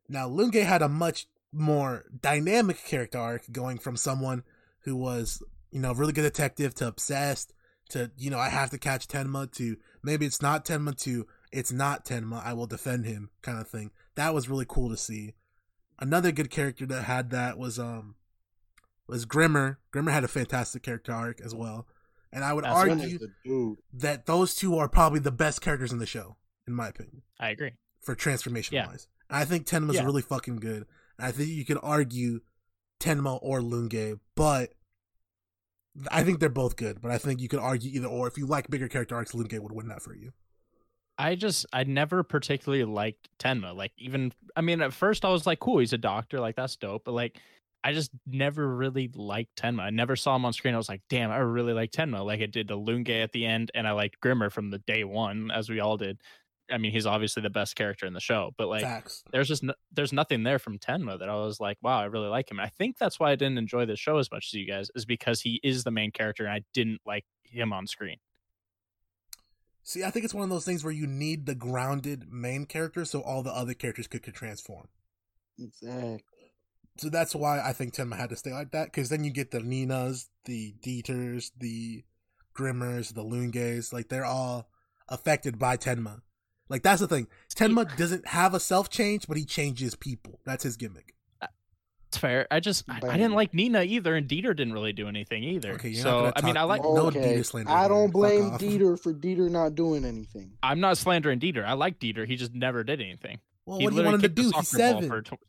[0.08, 4.42] Now Lunge had a much more dynamic character arc, going from someone
[4.84, 7.52] who was, you know, really good detective to obsessed
[7.90, 11.70] to, you know, I have to catch Tenma to maybe it's not Tenma to it's
[11.70, 13.90] not Tenma, I will defend him kind of thing.
[14.14, 15.34] That was really cool to see.
[16.02, 18.16] Another good character that had that was um
[19.06, 19.78] was Grimmer.
[19.92, 21.86] Grimmer had a fantastic character arc as well.
[22.32, 23.78] And I would That's argue is the dude.
[23.92, 26.36] that those two are probably the best characters in the show,
[26.66, 27.72] in my opinion I agree.
[28.00, 28.88] for transformation Yeah.
[28.88, 29.06] wise.
[29.30, 30.04] I think Tenma's Yeah.
[30.04, 30.86] really fucking good.
[31.18, 32.40] And I think you could argue
[32.98, 34.72] Tenma or Lunge, but
[36.10, 37.00] I think they're both good.
[37.00, 38.26] But I think you could argue either or.
[38.26, 40.32] If you like bigger character arcs, Lunge would win that for you.
[41.22, 43.76] I just I never particularly liked Tenma.
[43.76, 46.74] Like even I mean at first I was like, cool, he's a doctor, like that's
[46.74, 47.04] dope.
[47.04, 47.38] But like
[47.84, 49.82] I just never really liked Tenma.
[49.82, 50.74] I never saw him on screen.
[50.74, 52.24] I was like, damn, I really like Tenma.
[52.24, 55.04] Like I did the Lunge at the end, and I liked Grimmer from the day
[55.04, 56.20] one, as we all did.
[56.70, 59.22] I mean, he's obviously the best character in the show, but like Facts.
[59.32, 62.28] there's just no, there's nothing there from Tenma that I was like, wow, I really
[62.28, 62.58] like him.
[62.58, 65.04] I think that's why I didn't enjoy the show as much as you guys, is
[65.04, 68.18] because he is the main character and I didn't like him on screen.
[69.84, 73.04] See, I think it's one of those things where you need the grounded main character
[73.04, 74.88] so all the other characters could, could transform.
[75.58, 76.22] Exactly.
[76.98, 79.50] So that's why I think Tenma had to stay like that, because then you get
[79.50, 82.04] the Ninas, the Dieters, the
[82.54, 84.68] Grimmers, the Lunges, like they're all
[85.08, 86.20] affected by Tenma.
[86.68, 87.28] Like that's the thing.
[87.54, 90.40] Tenma doesn't have a self change, but he changes people.
[90.44, 91.14] That's his gimmick.
[92.12, 92.46] It's fair.
[92.50, 95.72] I just I, I didn't like Nina either, and Dieter didn't really do anything either.
[95.72, 96.82] Okay, you're so gonna I mean, I talk- like.
[96.82, 97.20] No okay.
[97.38, 98.50] Dieter slander I don't blame.
[98.58, 100.52] Dieter for Dieter not doing anything.
[100.62, 101.64] I'm not slandering Dieter.
[101.64, 102.26] I like Dieter.
[102.28, 103.38] He just never did anything.
[103.64, 104.42] Well, he what do you want him to do?
[104.42, 105.08] He's soccer ball seven.
[105.08, 105.40] for tw-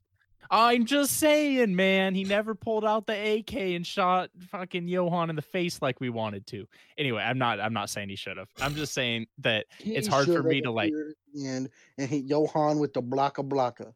[0.50, 2.16] I'm just saying, man.
[2.16, 6.10] He never pulled out the AK and shot fucking Johan in the face like we
[6.10, 6.66] wanted to.
[6.98, 7.60] Anyway, I'm not.
[7.60, 8.48] I'm not saying he should have.
[8.62, 12.10] I'm just saying that It's hard for me to, like- appeared at the end and
[12.10, 13.94] hit Johan with the blocka blocka.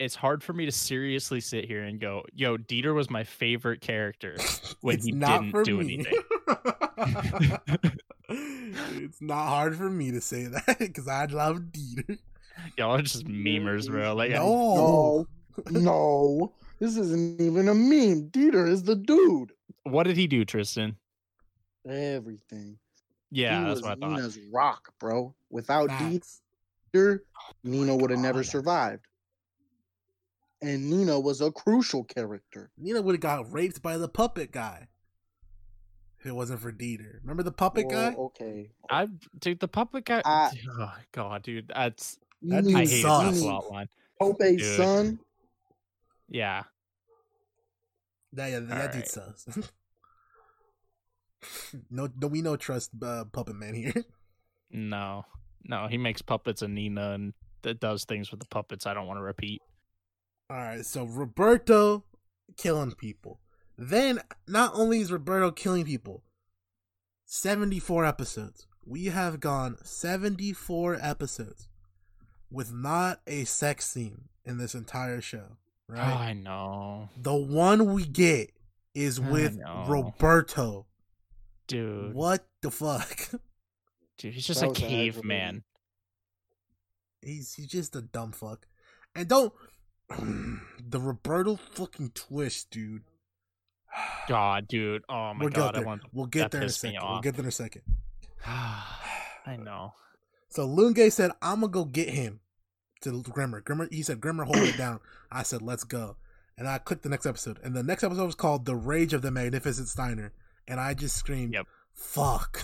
[0.00, 3.80] It's hard for me to seriously sit here and go, "Yo, Dieter was my favorite
[3.80, 4.36] character."
[4.80, 5.94] when he not didn't do me.
[5.94, 6.22] anything.
[8.28, 12.18] it's not hard for me to say that because I love Dieter.
[12.76, 14.14] Y'all are just memers, bro.
[14.14, 15.26] Mm, like, I- no,
[15.70, 18.30] No, no, this isn't even a meme.
[18.30, 19.52] Dieter is the dude.
[19.84, 20.96] what did he do, Tristan?
[21.88, 22.78] Everything.
[23.30, 24.10] Yeah, he that's was what I thought.
[24.16, 25.34] Nina's rock, bro.
[25.50, 26.40] Without Facts.
[26.94, 27.20] Dieter,
[27.64, 29.06] Nina would have never survived.
[30.60, 32.70] And Nina was a crucial character.
[32.76, 34.88] Nina would have got raped by the puppet guy
[36.18, 37.20] if it wasn't for Dieter.
[37.22, 38.16] Remember the puppet Well, guy?
[38.16, 38.70] Okay.
[38.90, 39.06] I
[39.38, 40.20] dude, the puppet guy.
[40.24, 43.24] I- oh god, dude, that's You That I dude hated sucks.
[43.30, 43.88] that you plot line.
[44.20, 44.76] Pope's Dude.
[44.76, 45.18] son.
[46.28, 46.64] Yeah,
[48.32, 49.08] That, yeah, that dude Alright.
[49.08, 49.46] sucks.
[51.90, 53.94] no, no, we no trust uh, puppet man here.
[54.70, 55.24] no,
[55.64, 58.86] no, he makes puppets and Nina and that does things with the puppets.
[58.86, 59.62] I don't want to repeat.
[60.50, 62.04] All right, so Roberto
[62.56, 63.40] killing people.
[63.76, 66.22] Then not only is Roberto killing people,
[67.26, 68.66] 74 episodes.
[68.84, 71.68] We have gone 74 episodes
[72.50, 76.00] with not a sex scene in this entire show, right?
[76.14, 78.50] Oh, I know, the one we get
[78.94, 79.58] is with.
[79.86, 80.86] Roberto.
[81.66, 82.14] dude.
[82.14, 83.28] What the fuck?
[84.16, 85.12] Dude, he's just That a was a heck of a movie.
[85.12, 85.62] caveman.
[87.22, 88.66] He's he's just a dumb fuck.
[89.14, 89.52] And don't
[90.10, 93.02] the Roberto fucking twist, dude.
[94.28, 95.02] God, dude.
[95.08, 95.86] Oh my we'll god, get I there.
[95.86, 96.02] want.
[96.12, 97.00] We'll get there in a second.
[97.02, 97.82] We'll get there in a second.
[98.46, 99.94] I know.
[100.50, 102.40] So Lunge said, "I'm gonna go get him."
[103.02, 106.16] To Grimmer, Grimmer, he said, "Grimmer, hold it down." I said, "Let's go."
[106.56, 109.22] And I clicked the next episode, and the next episode was called "The Rage of
[109.22, 110.32] the Magnificent Steiner,"
[110.66, 111.66] and I just screamed, Yep.
[111.94, 112.62] "Fuck!"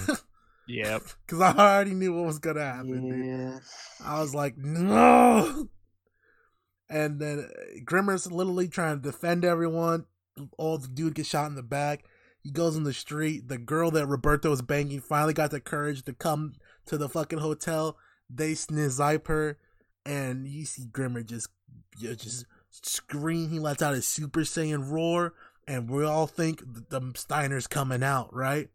[0.67, 1.03] Yep.
[1.27, 3.09] Because I already knew what was gonna happen.
[3.09, 3.61] Dude.
[4.03, 5.69] I was like, "No!"
[6.89, 10.07] And then uh, Grimmer's literally trying to defend everyone.
[10.59, 12.05] All the dude gets shot in the back.
[12.43, 13.49] He goes in the street.
[13.49, 16.55] The girl that Roberto was banging finally got the courage to come
[16.87, 17.97] to the fucking hotel.
[18.29, 19.59] They snipe her,
[20.05, 21.49] and you see Grimmer just,
[21.99, 23.51] just scream.
[23.51, 25.35] He lets out his Super Saiyan roar,
[25.67, 28.69] and we all think th- the Steiner's coming out, right?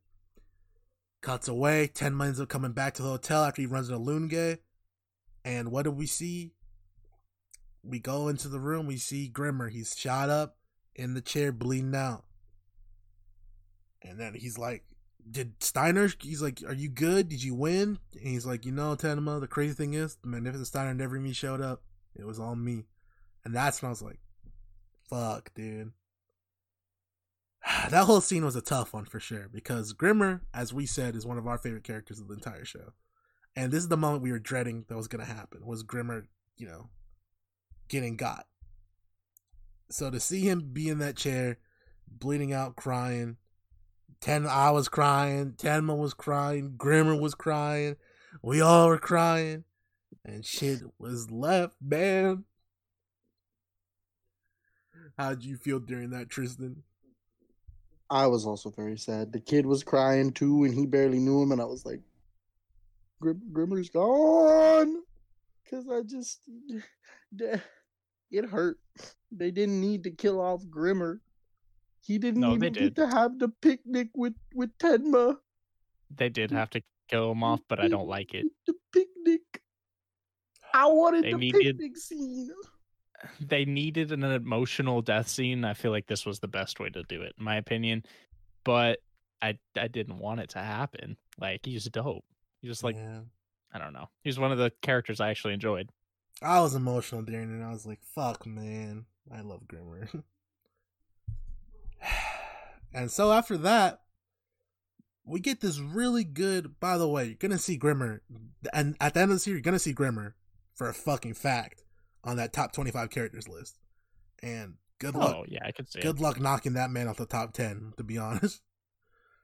[1.21, 1.87] Cuts away.
[1.87, 4.57] Ten minutes of coming back to the hotel after he runs into Lunge.
[5.45, 6.53] And what do we see?
[7.83, 8.87] We go into the room.
[8.87, 9.69] We see Grimmer.
[9.69, 10.57] He's shot up
[10.95, 12.25] in the chair, bleeding out.
[14.01, 14.83] And then he's like,
[15.29, 17.29] "Did Steiner?" He's like, "Are you good?
[17.29, 19.39] Did you win?" And he's like, "You know, Tenma.
[19.39, 21.83] The crazy thing is, the Magnificent Steiner never even showed up.
[22.15, 22.85] It was all me."
[23.43, 24.19] And that's when I was like,
[25.09, 25.93] "Fuck, dude."
[27.89, 31.25] That whole scene was a tough one for sure because Grimmer, as we said, is
[31.25, 32.93] one of our favorite characters of the entire show.
[33.55, 36.27] And this is the moment we were dreading that was going to happen was Grimmer,
[36.57, 36.89] you know,
[37.89, 38.45] getting got.
[39.89, 41.57] So to see him be in that chair,
[42.07, 43.37] bleeding out, crying,
[44.21, 47.95] ten I was crying, Tenma was crying, Grimmer was crying,
[48.41, 49.63] we all were crying,
[50.23, 52.45] and shit was left, man.
[55.17, 56.83] How'd you feel during that, Tristan?
[58.09, 59.33] I was also very sad.
[59.33, 62.01] The kid was crying too, and he barely knew him, and I was like,
[63.21, 65.03] Grim- "Grimmer's gone,"
[65.63, 66.41] because I just
[68.31, 68.77] it hurt.
[69.31, 71.21] They didn't need to kill off Grimmer.
[72.01, 75.37] He didn't No, even they get to have the picnic with with Tenma.
[76.15, 78.45] They did have to kill him off, but I don't like it.
[78.65, 79.41] The picnic.
[80.73, 82.49] I wanted They the needed- picnic scene.
[83.41, 85.65] They needed an emotional death scene.
[85.65, 88.03] I feel like this was the best way to do it, in my opinion.
[88.63, 88.99] But
[89.41, 91.17] I I didn't want it to happen.
[91.37, 92.23] Like he's dope.
[92.61, 93.19] He's just like yeah.
[93.73, 94.07] I don't know.
[94.23, 95.91] He's one of the characters I actually enjoyed.
[96.41, 97.63] I was emotional during it.
[97.63, 100.09] I was like, "Fuck, man, I love Grimmer."
[102.93, 104.01] and so after that,
[105.25, 106.79] we get this really good.
[106.79, 108.21] By the way, you're gonna see Grimmer,
[108.73, 110.35] and at the end of the series, you're gonna see Grimmer
[110.73, 111.83] for a fucking fact
[112.23, 113.77] on that top 25 characters list.
[114.41, 116.21] And good luck, Oh yeah, I could see good it.
[116.21, 117.93] luck knocking that man off the top 10.
[117.97, 118.61] To be honest,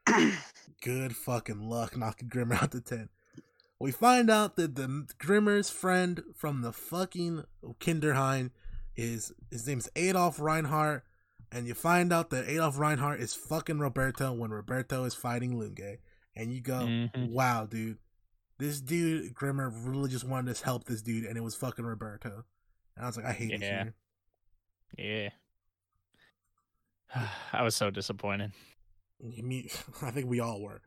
[0.81, 3.09] good fucking luck knocking Grimmer out the 10.
[3.79, 7.43] We find out that the Grimmer's friend from the fucking
[7.79, 8.51] Kinderheim
[8.95, 11.03] is his name's Adolf Reinhart,
[11.51, 15.99] and you find out that Adolf Reinhart is fucking Roberto when Roberto is fighting Lunge,
[16.35, 17.31] and you go, Mhm.
[17.31, 17.97] "Wow, dude,
[18.57, 22.45] this dude Grimmer really just wanted to help this dude, and it was fucking Roberto."
[22.95, 23.83] And I was like, "I hate Yeah.
[23.85, 23.93] this."
[24.97, 25.29] Yeah.
[27.53, 28.53] I was so disappointed.
[30.01, 30.81] I think we all were.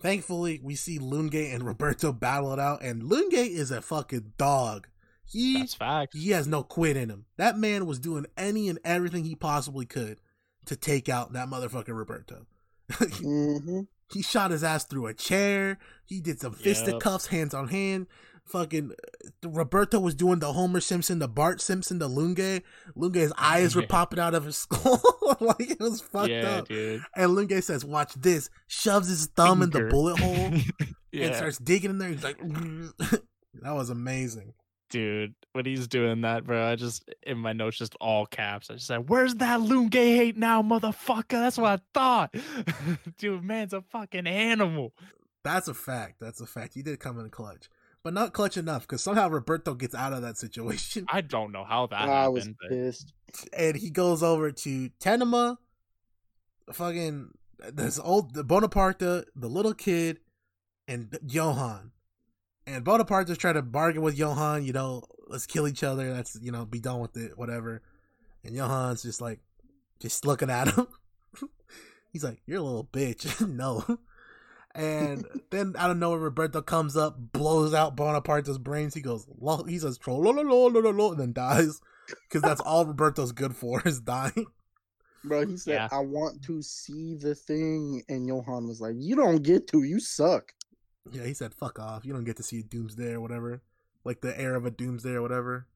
[0.00, 4.88] Thankfully, we see Lunge and Roberto battle it out, and Lunge is a fucking dog.
[5.26, 6.14] He That's facts.
[6.16, 7.24] he has no quit in him.
[7.38, 10.20] That man was doing any and everything he possibly could
[10.66, 12.46] to take out that motherfucker Roberto.
[12.98, 13.80] hmm
[14.12, 15.78] he shot his ass through a chair.
[16.04, 16.60] He did some Yep.
[16.60, 18.06] fisticuffs, hands on hand.
[18.46, 18.92] Fucking
[19.42, 22.62] Roberto was doing the Homer Simpson, the Bart Simpson, the Lunge.
[22.94, 23.88] Lunge's eyes were Yeah.
[23.88, 25.00] popping out of his skull.
[25.40, 26.68] like it was fucked yeah, up.
[26.68, 27.02] dude.
[27.16, 30.62] And Lunge says, "Watch this." Shoves his thumb in the bullet hole and
[31.10, 32.10] yeah, starts digging in there.
[32.10, 32.38] He's like,
[33.62, 34.52] "That was amazing."
[34.90, 35.34] dude.
[35.54, 38.70] When he's doing that, bro, I just in my notes just all caps.
[38.70, 39.58] I just said, "Where's that
[39.90, 42.34] gay hate now, motherfucker?" That's what I thought.
[43.18, 44.92] dude, man's a fucking animal.
[45.42, 46.16] That's a fact.
[46.20, 46.74] That's a fact.
[46.74, 47.68] He did come in clutch,
[48.04, 51.64] but not clutch enough because somehow Roberto gets out of that situation I don't know
[51.64, 53.12] how that I was but pissed.
[53.52, 55.56] and he goes over to Tenma,
[56.72, 57.30] fucking
[57.72, 60.20] this old the Bonaparta, the little kid,
[60.86, 61.90] and Johan.
[62.66, 66.12] And Bonaparta just trying to bargain with Johan, you know, let's kill each other.
[66.12, 67.82] Let's you know be done with it, whatever.
[68.44, 69.40] And Johan's just like,
[70.00, 70.86] just looking at him.
[72.12, 73.98] He's like, "You're a little bitch." no.
[74.74, 78.94] And then out of nowhere, Roberto comes up, blows out Bonaparta's brains.
[78.94, 81.80] He goes, lo- he says, "Troll, lo, lo, lo, lo, lo, lo," and then dies
[82.28, 84.46] because that's all Roberto's good for is dying.
[85.22, 85.88] Bro, he said, Yeah.
[85.90, 88.02] I want to see the thing.
[88.08, 89.82] And Johan was like, You don't get to.
[89.82, 90.52] You suck.
[91.10, 92.04] Yeah, he said, "Fuck off!
[92.04, 93.62] You don't get to see Doomsday or whatever,
[94.04, 95.66] like the air of a Doomsday or whatever."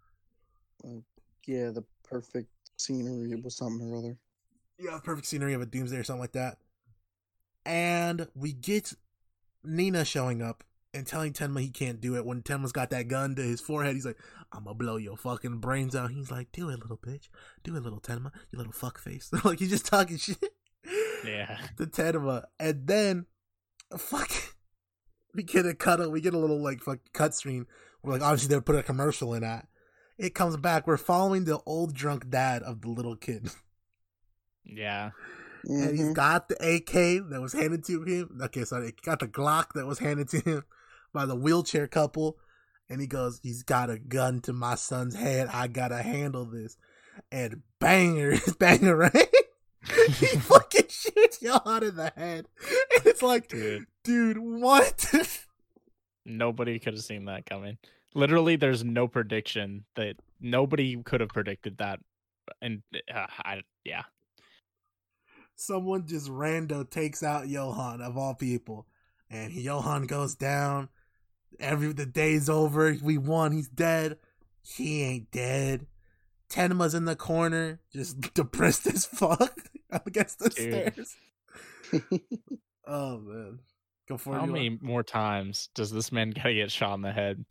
[1.47, 4.17] Yeah, the perfect scenery was something or other.
[4.79, 6.59] Yeah, perfect scenery of a Doomsday or something like that.
[7.69, 8.95] And we get
[9.63, 10.65] Nina showing up
[10.95, 12.25] and telling Tenma he can't do it.
[12.25, 14.17] When Tenma's got that gun to his forehead, he's like,
[14.53, 17.29] "I'm gonna blow your fucking brains out." He's like, "Do it, little bitch.
[17.63, 18.33] Do it, little Tenma.
[18.51, 20.43] You little fuck face." like he's just talking shit.
[21.27, 21.59] Yeah.
[21.77, 23.27] to Tenma, and then
[23.99, 24.31] fuck,
[25.35, 26.11] we get a cut.
[26.11, 27.67] We get a little like fuck cut screen.
[28.03, 29.69] We're like, obviously they put a commercial in that.
[30.17, 30.87] It comes back.
[30.87, 33.51] We're following the old drunk dad of the little kid,
[34.65, 35.11] Yeah.
[35.69, 38.39] And he's got the AK that was handed to him.
[38.43, 40.65] Okay, sorry, he got the Glock that was handed to him
[41.13, 42.39] by the wheelchair couple,
[42.89, 45.49] and he goes, "He's got a gun to my son's head.
[45.53, 46.77] I gotta handle this."
[47.31, 49.35] And banger, banger, right?
[50.09, 52.47] he fucking shoots Johan in the head,
[52.97, 53.87] and it's like, Dude.
[54.05, 55.13] dude, what?
[56.25, 57.79] Nobody could have seen that coming.
[58.15, 62.01] Literally, there's no prediction that nobody could have predicted that.
[62.61, 62.83] And
[63.15, 64.03] uh, I, yeah,
[65.61, 68.87] Someone just rando takes out Johan of all people,
[69.29, 70.89] and Johan goes down.
[71.59, 72.97] Every the day's over.
[73.03, 73.51] We won.
[73.51, 74.19] He's dead.
[74.63, 75.87] He ain't dead.
[76.49, 79.53] Tenma's in the corner, just depressed as fuck
[79.93, 80.95] up against the Dude.
[80.95, 81.17] stairs.
[82.91, 83.59] Oh man,
[84.09, 84.39] go for it.
[84.39, 84.53] how Eli.
[84.53, 87.45] many more times does this man gotta get shot in the head?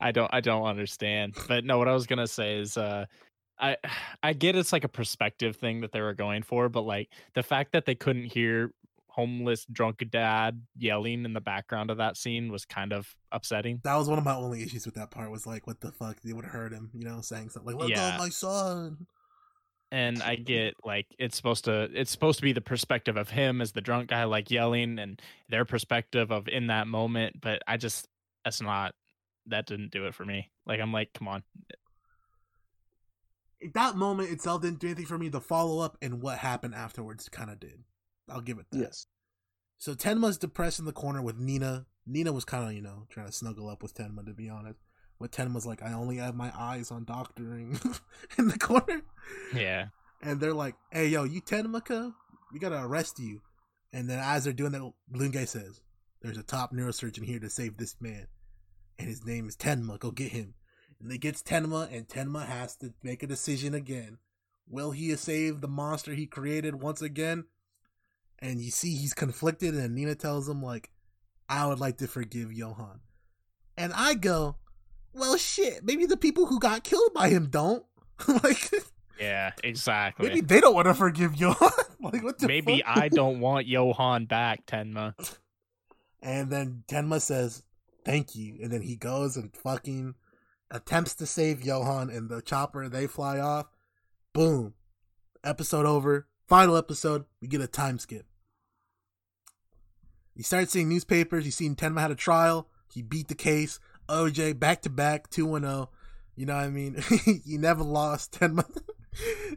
[0.00, 1.36] I don't, I don't understand.
[1.46, 3.04] But no, what I was gonna say is, uh,
[3.60, 3.76] I,
[4.22, 7.42] I get it's like a perspective thing that they were going for, but like the
[7.42, 8.72] fact that they couldn't hear
[9.08, 13.80] homeless drunk dad yelling in the background of that scene was kind of upsetting.
[13.82, 15.30] That was one of my only issues with that part.
[15.30, 16.20] Was like, what the fuck?
[16.22, 18.14] They would have heard him, you know, saying something like, "Let go Yeah.
[18.14, 19.06] of my son."
[19.92, 23.60] and I get like it's supposed to it's supposed to be the perspective of him
[23.60, 27.76] as the drunk guy like yelling and their perspective of in that moment, but I
[27.76, 28.06] just
[28.44, 28.94] that's not
[29.46, 30.50] that didn't do it for me.
[30.66, 31.42] Like I'm like, come on.
[33.74, 35.28] That moment itself didn't do anything for me.
[35.28, 37.84] The follow up and what happened afterwards kind of did.
[38.28, 38.78] I'll give it that.
[38.78, 39.06] yes.
[39.78, 41.86] So Tenma's depressed in the corner with Nina.
[42.06, 44.78] Nina was kind of, you know, trying to snuggle up with Tenma, to be honest.
[45.18, 47.78] But Tenma's like, I only have my eyes on doctoring
[48.38, 49.02] in the corner.
[49.54, 49.86] Yeah.
[50.22, 52.12] And they're like, hey, yo, you Tenma, cuz?
[52.52, 53.40] We gotta arrest you.
[53.92, 55.80] And then as they're doing that, Lunge says,
[56.22, 58.26] there's a top neurosurgeon here to save this man.
[58.98, 59.98] And his name is Tenma.
[59.98, 60.54] Go get him.
[61.00, 64.18] And they gets Tenma, and Tenma has to make a decision again.
[64.68, 67.44] Will he save the monster he created once again?
[68.38, 70.90] And you see he's conflicted, and Nina tells him, like,
[71.48, 73.00] I would like to forgive Johan.
[73.76, 74.56] And I go,
[75.12, 77.84] well, shit, maybe the people who got killed by him don't.
[78.28, 78.70] like,
[79.18, 80.28] Yeah, exactly.
[80.28, 81.70] maybe they don't want to forgive Johan.
[82.00, 82.96] like, what the Maybe fuck?
[82.96, 85.14] I don't want Johan back, Tenma.
[86.22, 87.62] And then Tenma says,
[88.04, 88.58] thank you.
[88.62, 90.14] And then he goes and fucking
[90.70, 92.88] attempts to save Johan and the chopper.
[92.88, 93.66] They fly off.
[94.32, 94.74] Boom.
[95.42, 96.26] Episode over.
[96.48, 97.24] Final episode.
[97.40, 98.26] We get a time skip.
[100.34, 101.44] You start seeing newspapers.
[101.44, 102.68] You seen Tenma had a trial.
[102.92, 103.78] He beat the case.
[104.08, 105.90] OJ back to back, 2 0.
[106.36, 106.96] You know what I mean?
[107.44, 108.32] he never lost.
[108.40, 108.64] Tenma,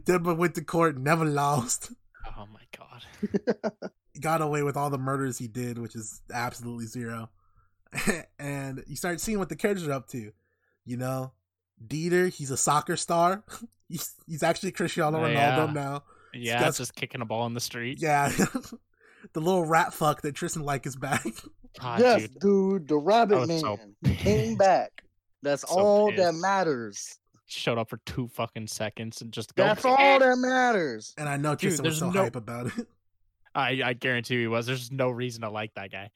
[0.04, 1.92] Tenma went to court, never lost.
[2.38, 3.92] Oh my god.
[4.20, 7.30] got away with all the murders he did, which is absolutely zero.
[8.40, 10.32] and you start seeing what the characters are up to.
[10.86, 11.32] You know,
[11.86, 13.44] Dieter, he's a soccer star.
[13.90, 15.72] he's he's actually Cristiano Oh, Ronaldo yeah.
[15.74, 16.04] now.
[16.34, 18.00] Yeah, got- it's just kicking a ball in the street.
[18.02, 18.30] Yeah.
[19.34, 21.24] the little rat fuck that Tristan like is back.
[21.24, 21.32] God,
[21.82, 22.40] ah, yes, dude.
[22.40, 22.88] dude.
[22.88, 25.04] The Rabbit Man so came back.
[25.42, 27.18] That's So all that matters.
[27.46, 29.64] Showed up for two fucking seconds and just go.
[29.64, 31.14] That's all that matters.
[31.18, 32.88] And I know Dude, Tristan was so no- hype about it.
[33.56, 34.66] I, I guarantee he was.
[34.66, 36.10] There's no reason to like that guy.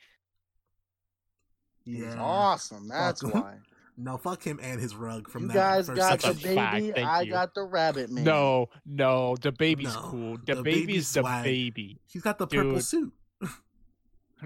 [1.85, 2.15] He's yeah.
[2.19, 2.87] awesome.
[2.87, 3.57] That's why.
[3.99, 5.53] No, fuck him and his rug from that.
[5.53, 6.55] You that guys first got the a episode.
[6.55, 6.91] fact, baby.
[6.93, 7.31] thank I you.
[7.31, 8.23] got the Rabbit Man.
[8.23, 10.37] No, no, the baby's No, cool.
[10.45, 11.99] The, the baby's baby's the baby.
[12.05, 12.83] He's got the purple Dude.
[12.83, 13.13] suit.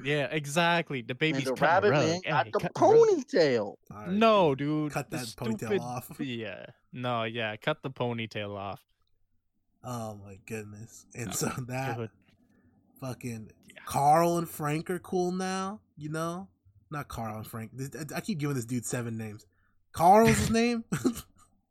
[0.06, 1.02] Yeah, exactly.
[1.02, 2.06] The And baby's the Rabbit rug.
[2.08, 2.96] Man Yeah, got he the cut rug.
[2.96, 3.60] ponytail.
[3.60, 4.94] All right, No, dude.
[4.94, 6.10] Cut the that ponytail off.
[6.22, 6.66] Yeah.
[6.94, 7.58] No, yeah.
[7.58, 8.82] Cut the ponytail off.
[9.84, 11.06] Oh my goodness.
[11.14, 12.10] And so that Dude,
[13.02, 13.82] fucking Yeah.
[13.86, 16.48] Karl and Frank are cool now, you know?
[16.92, 17.72] Not Karl and Frank.
[17.80, 19.46] I- I keep giving this dude seven names.
[19.94, 20.84] Karl's his name?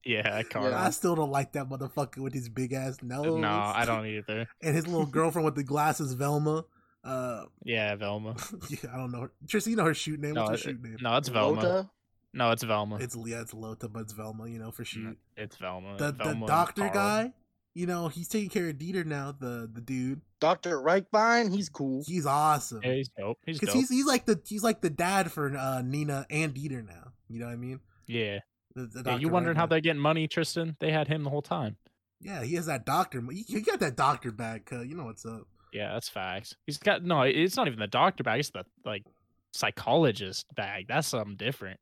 [0.03, 0.75] Yeah, Carl.
[0.75, 3.39] I still don't like that motherfucker with his big ass nose.
[3.39, 4.49] No, I don't either.
[4.63, 6.65] And his little girlfriend with the glasses, Velma.
[7.05, 8.35] Uh, Yeah, Velma.
[8.71, 9.21] yeah, I don't know.
[9.21, 10.33] her- Tristan, you know her shoot name?
[10.33, 10.97] No, What's her it- shoot name?
[11.03, 11.61] No, it's Velma.
[11.61, 11.91] Lota?
[12.33, 12.97] No, it's Velma.
[12.97, 15.19] It's yeah, it's Lota, but it's Velma, you know, for shoot.
[15.37, 15.97] It's Velma.
[15.99, 17.33] The Velma the doctor guy,
[17.75, 20.23] you know, he's taking care of Dieter now, the the dude.
[20.41, 20.81] Dr.
[20.81, 22.03] Reichwein, he's cool.
[22.07, 22.81] He's awesome.
[22.83, 23.39] Yeah, he's dope.
[23.47, 26.87] He's Because he's he's like the he's like the dad for uh, Nina and Dieter
[26.87, 27.13] now.
[27.29, 27.81] You know what I mean?
[28.07, 28.41] yeah.
[28.75, 29.17] The, the yeah.
[29.17, 29.33] You Dr.
[29.33, 30.77] wondering how they're getting money, Tristan?
[30.79, 31.77] They had him the whole time.
[32.21, 33.21] Yeah, he has that doctor.
[33.31, 34.65] He, he got that doctor bag.
[34.65, 35.43] Cause you know what's up.
[35.73, 36.55] Yeah, that's facts.
[36.67, 37.23] He's got no.
[37.23, 38.41] It's not even the doctor bag.
[38.41, 39.05] It's the like
[39.53, 40.87] psychologist bag.
[40.89, 41.81] That's something different.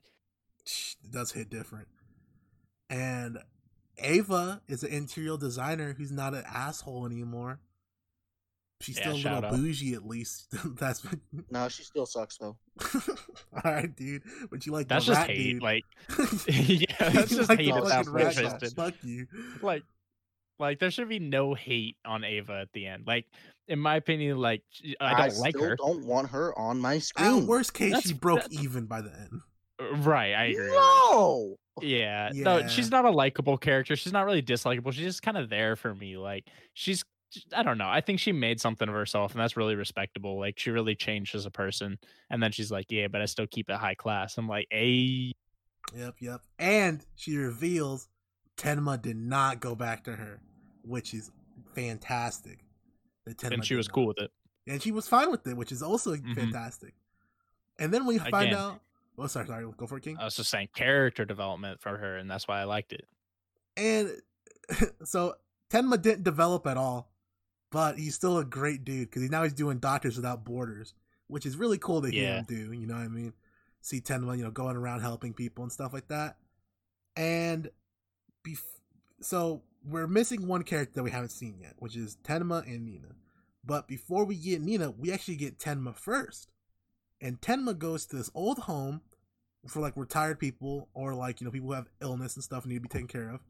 [0.64, 1.88] It does hit different.
[2.90, 3.38] And
[3.98, 7.60] Ava is an interior designer who's not an asshole anymore.
[8.80, 9.50] She's Yeah, still a little out.
[9.56, 10.46] bougie at least.
[10.78, 11.04] That's
[11.50, 12.56] No, she still sucks though.
[12.94, 14.22] all right, dude.
[14.50, 15.04] But you like that?
[15.04, 15.52] That's the just rat hate.
[15.54, 15.62] dude.
[15.62, 15.84] Like,
[16.46, 17.72] yeah, that's just like hate.
[17.72, 19.26] the It fucking sounds rat rat Fuck you.
[19.62, 19.82] like
[20.60, 23.04] like there should be no hate on Ava at the end.
[23.06, 23.26] Like
[23.66, 24.62] in my opinion, like
[25.00, 25.76] I don't like still her.
[25.76, 27.46] don't want her on my At screen.
[27.46, 29.40] worst case, That's- she broke that's- even by the end.
[29.80, 30.66] Uh, Right, I agree.
[30.70, 31.56] No.
[31.80, 33.94] Yeah, no, she's not a likable character.
[33.94, 34.92] She's not really dislikable.
[34.92, 36.16] She's just kind of there for me.
[36.16, 37.04] Like she's,
[37.54, 37.88] I don't know.
[37.88, 40.38] I think she made something of herself, and that's really respectable.
[40.38, 41.98] Like she really changed as a person.
[42.30, 45.32] And then she's like, "Yeah, but I still keep it high class." I'm like, "Hey,
[45.96, 46.40] Yep, yep.
[46.58, 48.08] And she reveals
[48.56, 50.40] Tenma did not go back to her,
[50.82, 51.30] which is
[51.74, 52.64] fantastic.
[53.42, 53.94] And she was not.
[53.94, 54.30] cool with it.
[54.66, 56.34] and she was fine with it, which is also Mhm.
[56.34, 56.94] fantastic.
[57.78, 58.54] And then we find Again.
[58.54, 58.80] out.
[59.16, 59.64] Oh, sorry, sorry.
[59.76, 60.18] Go for it, King.
[60.18, 63.08] I was just saying character development for her, and that's why I liked it.
[63.76, 64.20] and
[65.04, 65.34] so
[65.70, 67.07] Tenma didn't develop at all,
[67.70, 70.94] but he's still a great dude because now he's doing Doctors Without Borders,
[71.26, 72.38] which is really cool to hear Yeah.
[72.38, 72.72] him do.
[72.72, 73.32] You know what I mean?
[73.80, 76.38] See Tenma, you know, going around helping people and stuff like that.
[77.16, 77.70] And
[78.46, 78.80] bef-
[79.20, 83.14] so we're missing one character that we haven't seen yet, which is Tenma and Nina.
[83.64, 86.48] But before we get Nina, we actually get Tenma first.
[87.20, 89.02] And Tenma goes to this old home
[89.66, 92.72] for like retired people or like, you know, people who have illness and stuff and
[92.72, 93.40] need to be taken care of.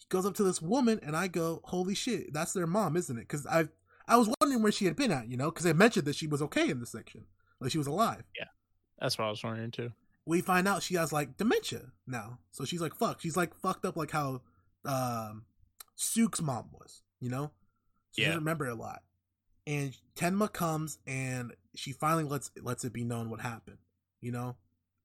[0.00, 3.16] He goes up to this woman and I go, Holy shit, that's their mom, isn't
[3.16, 3.28] it?
[3.28, 3.68] Because I
[4.08, 6.26] I was wondering where she had been at, you know, because they mentioned that she
[6.26, 7.26] was okay in this section.
[7.60, 8.24] Like she was alive.
[8.36, 8.46] Yeah,
[8.98, 9.92] that's what I was wondering too.
[10.26, 12.38] We find out she has like dementia now.
[12.50, 13.20] So she's like fuck.
[13.20, 14.40] She's like fucked up like how
[14.84, 15.44] um
[15.96, 17.50] Suk's mom was, you know?
[18.12, 18.28] She Yeah.
[18.28, 19.02] doesn't remember a lot.
[19.66, 23.78] And Tenma comes and she finally lets lets it be known what happened.
[24.20, 24.56] You know?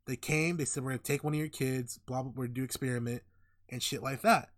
[0.07, 2.53] They came, they said we're gonna take one of your kids, blah blah we're gonna
[2.55, 3.23] do experiment
[3.69, 4.49] and shit like that.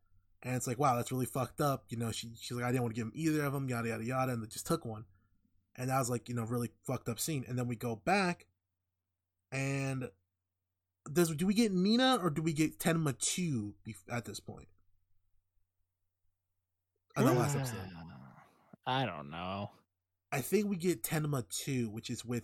[0.43, 1.85] And it's like, wow, that's really fucked up.
[1.89, 3.89] You know, she she's like, I didn't want to give him either of them, yada
[3.89, 5.05] yada yada, and they just took one.
[5.75, 7.45] And that was like, you know, really fucked up scene.
[7.47, 8.47] And then we go back
[9.51, 10.09] and
[11.11, 13.75] does do we get Nina or do we get Tenma two
[14.11, 14.67] at this point?
[17.15, 17.77] On the last episode,
[18.85, 19.71] I don't know.
[20.31, 22.43] I think we get Tenma two, which is with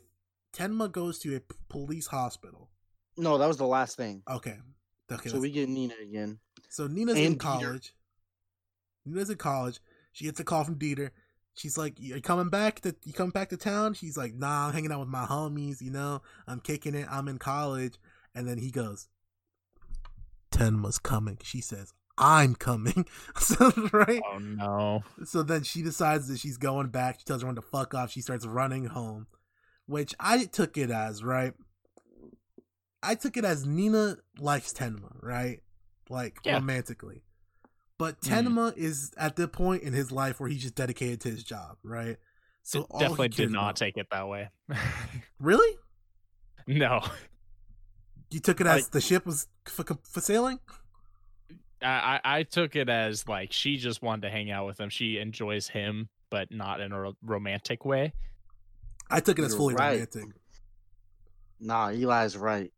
[0.54, 2.70] Tenma goes to a p- police hospital.
[3.18, 4.24] No, that was the last thing.
[4.30, 4.58] Okay,
[5.12, 5.30] okay.
[5.30, 6.40] so we get Nina again.
[6.74, 7.40] So Nina's in And Dieter.
[7.40, 7.94] college.
[9.06, 9.80] Nina's in college.
[10.12, 11.12] She gets a call from Dieter.
[11.54, 14.74] She's like, "You coming back to you coming back to town?" She's like, "Nah, I'm
[14.74, 15.82] hanging out with my homies.
[15.82, 17.08] You know, I'm kicking it.
[17.12, 18.00] I'm in college."
[18.34, 19.08] And then he goes,
[20.52, 23.06] "Tenma's coming." She says, "I'm coming."
[23.38, 24.24] so right.
[24.34, 25.04] Oh no.
[25.26, 27.20] So then she decides that she's going back.
[27.20, 28.10] She tells everyone to fuck off.
[28.10, 29.28] She starts running home,
[29.86, 31.54] which I took it as right.
[33.04, 35.60] I took it as Nina likes Tenma, right?
[36.10, 36.56] Like Yeah.
[36.56, 37.24] romantically.
[37.98, 38.48] But Mhm.
[38.48, 41.78] Tenma is at the point in his life where he's just dedicated to his job,
[41.84, 42.18] right?
[42.64, 44.50] So it all definitely did not about- take it that way.
[45.40, 45.78] Really?
[46.68, 47.02] no.
[48.30, 50.60] You took it as the ship was for, for sailing?
[51.84, 54.90] I, I I took it as like she just wanted to hang out with him.
[54.90, 58.14] She enjoys him, but not in a ro- romantic way.
[59.10, 59.92] I took it as You're fully right.
[59.94, 60.24] romantic.
[61.60, 62.72] Nah, Eli's right.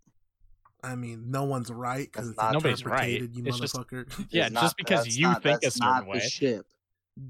[0.86, 3.22] I mean, no one's right because it's not- Nobody's right.
[3.22, 4.28] you It's just- motherfucker.
[4.30, 6.20] Yeah, not- just because you not- think a that's not certain the way.
[6.20, 6.66] ship.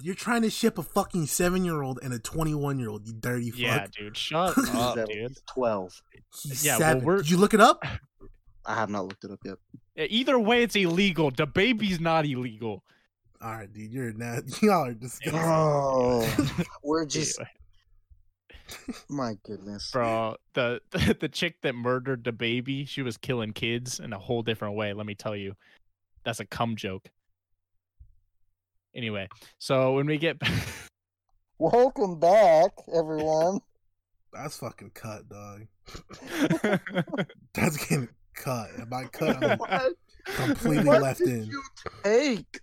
[0.01, 3.13] You're trying to ship a fucking seven year old and a 21 year old, you
[3.13, 3.59] dirty fuck.
[3.59, 5.29] Yeah, dude, shut up, at dude.
[5.29, 6.01] least Twelve.
[6.43, 7.03] He's Yeah, well, seven.
[7.05, 7.83] we're- Did you look it up?
[8.65, 9.57] I have not looked it up yet.
[10.09, 11.29] Either way, it's illegal.
[11.31, 12.83] The baby's not illegal.
[13.41, 14.43] All right, dude, you're not.
[14.63, 15.39] Y'all are disgusting.
[15.39, 16.27] Oh,
[16.83, 17.39] we're just.
[18.67, 19.91] Anyway, My goodness.
[19.91, 24.19] bro, the, the the chick that murdered the baby, she was killing kids in a
[24.19, 24.93] whole different way.
[24.93, 25.55] Let me tell you,
[26.23, 27.09] that's a cum joke.
[28.95, 29.27] Anyway,
[29.59, 30.37] so when we get
[31.57, 33.59] Welcome back, everyone.
[34.33, 35.67] That's fucking cut, dog.
[37.53, 38.71] That's getting cut.
[38.77, 39.41] And by cut,
[39.71, 39.93] I'm,
[40.35, 41.45] completely What left did in.
[41.45, 41.63] you
[42.03, 42.59] take?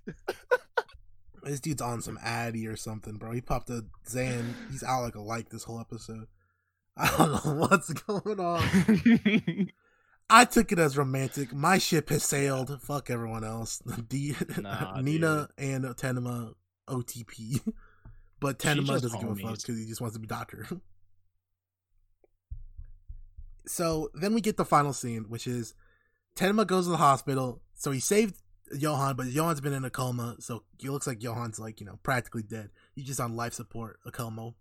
[1.43, 3.33] This dude's on some Addy or something, bro.
[3.33, 4.55] He popped a Zan.
[4.71, 6.27] He's out like a light this whole episode.
[6.97, 9.71] I don't know what's going on.
[10.31, 11.53] I took it as romantic.
[11.53, 12.81] My ship has sailed.
[12.83, 13.79] Fuck everyone else.
[14.09, 16.55] D- Nah, Nina and Tenma
[16.89, 17.61] OTP.
[18.41, 20.67] but Tenma doesn't give a fuck because he just wants to be doctor.
[23.67, 25.75] so then we get the final scene, which is
[26.37, 27.63] Tenma goes to the hospital.
[27.75, 28.42] So he saved
[28.77, 31.99] Johan, but Johan's been in a coma, so it looks like Johan's like you know
[32.03, 32.71] practically dead.
[32.95, 34.53] He's just on life support, a coma,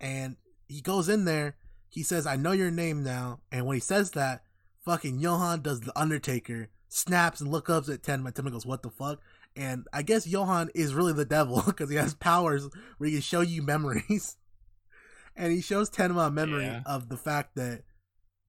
[0.00, 0.36] and
[0.68, 1.56] he goes in there.
[1.88, 4.42] He says, "I know your name now," and when he says that,
[4.84, 8.32] fucking Johan does the Undertaker, snaps and looks up at Tenma.
[8.32, 9.20] Tenma goes, "What the fuck?"
[9.56, 12.68] And I guess Johan is really the devil because he has powers
[12.98, 14.36] where he can show you memories.
[15.36, 16.82] and he shows Tenma a memory Yeah.
[16.86, 17.82] of the fact that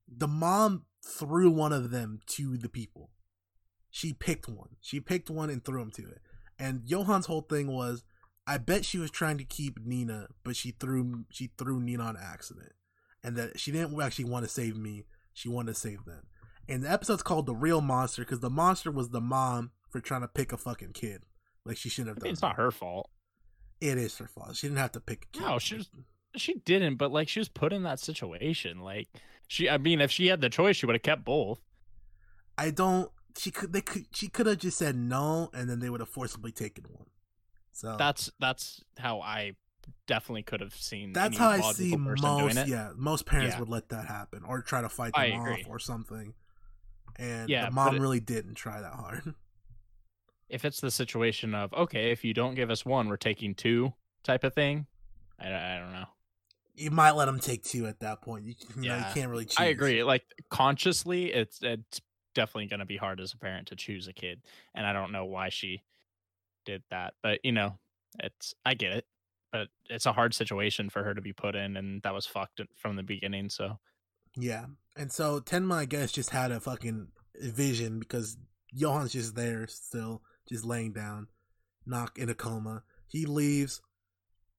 [0.07, 3.09] the mom threw one of them to the people.
[3.91, 4.75] She picked one.
[4.81, 6.21] She picked one and threw him to it.
[6.57, 8.03] And Johan's whole thing was,
[8.45, 12.17] I bet she was trying to keep Nina, but she threw she threw Nina on
[12.17, 12.73] accident,
[13.23, 15.05] and that she didn't actually want to save me.
[15.33, 16.23] She wanted to save them.
[16.67, 20.21] And the episode's called "The Real Monster" because the monster was the mom for trying
[20.21, 21.23] to pick a fucking kid.
[21.65, 22.23] Like she shouldn't have I done.
[22.25, 22.47] mean, it's that.
[22.47, 23.09] not her fault.
[23.81, 24.55] It is her fault.
[24.55, 25.45] She didn't have to pick a kid.
[25.45, 25.89] No, she was-
[26.35, 28.79] She didn't, but like she was put in that situation.
[28.81, 29.07] Like
[29.47, 31.59] she, I mean, if she had the choice, she would have kept both.
[32.57, 33.09] I don't.
[33.39, 33.71] She could.
[33.73, 34.05] They could.
[34.13, 37.07] She could have just said no, and then they would have forcibly taken one.
[37.71, 39.53] So That's that's how I
[40.07, 41.13] definitely could have seen.
[41.13, 42.67] that's how I see most.
[42.67, 43.59] Yeah, most parents Yeah.
[43.61, 46.33] would let that happen or try to fight them off or something.
[47.15, 49.33] And Yeah, the mom it- really didn't try that hard.
[50.49, 53.93] If it's the situation of okay, if you don't give us one, we're taking two
[54.23, 54.87] type of thing.
[55.39, 56.05] I, I don't know.
[56.75, 58.45] you might let them take two at that point.
[58.45, 59.45] You, you know, you can't really.
[59.45, 59.59] Choose.
[59.59, 60.03] I agree.
[60.03, 62.01] Like consciously, it's it's
[62.33, 64.41] definitely going to be hard as a parent to choose a kid,
[64.75, 65.83] and I don't know why she
[66.65, 67.13] did that.
[67.21, 67.77] But you know,
[68.19, 69.05] it's I get it,
[69.51, 72.61] but it's a hard situation for her to be put in, and that was fucked
[72.75, 73.49] from the beginning.
[73.49, 73.79] So
[74.35, 74.65] Yeah,
[74.95, 77.07] and so Tenma, I guess, just had a fucking
[77.41, 78.37] vision because
[78.73, 81.27] Johan's just there still, just laying down,
[81.85, 82.83] knock in a coma.
[83.07, 83.81] He leaves.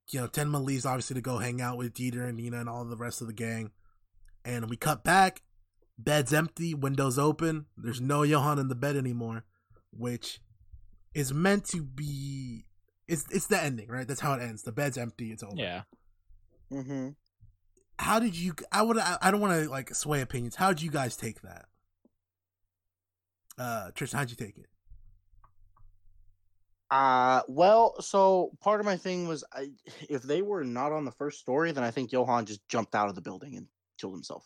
[0.09, 2.85] You know, Tenma leaves obviously to go hang out with Dieter and Nina and all
[2.85, 3.71] the rest of the gang.
[4.45, 5.43] And we cut back.
[6.03, 7.67] Bed's empty, windows open.
[7.77, 9.45] There's no Johan in the bed anymore,
[9.93, 10.41] which
[11.15, 12.65] is meant to be.
[13.09, 14.07] It's it's the ending, right?
[14.09, 14.63] That's how it ends.
[14.63, 15.31] The bed's empty.
[15.33, 15.83] It's over yeah,
[16.73, 17.09] Mm-hmm.
[17.99, 20.81] how did you i would i, I don't want to like sway opinions how did
[20.83, 21.65] you guys take that
[23.59, 24.67] uh tristan how'd you take it
[26.91, 29.71] Uh, well, so part of my thing was, I,
[30.09, 33.09] if they were not on the first story, then I think Johan just jumped out
[33.09, 33.67] of the building and
[34.01, 34.45] killed himself.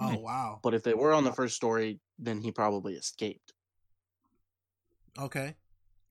[0.00, 3.52] Oh wow But if they were on the first story, then he probably escaped.
[5.18, 5.54] okay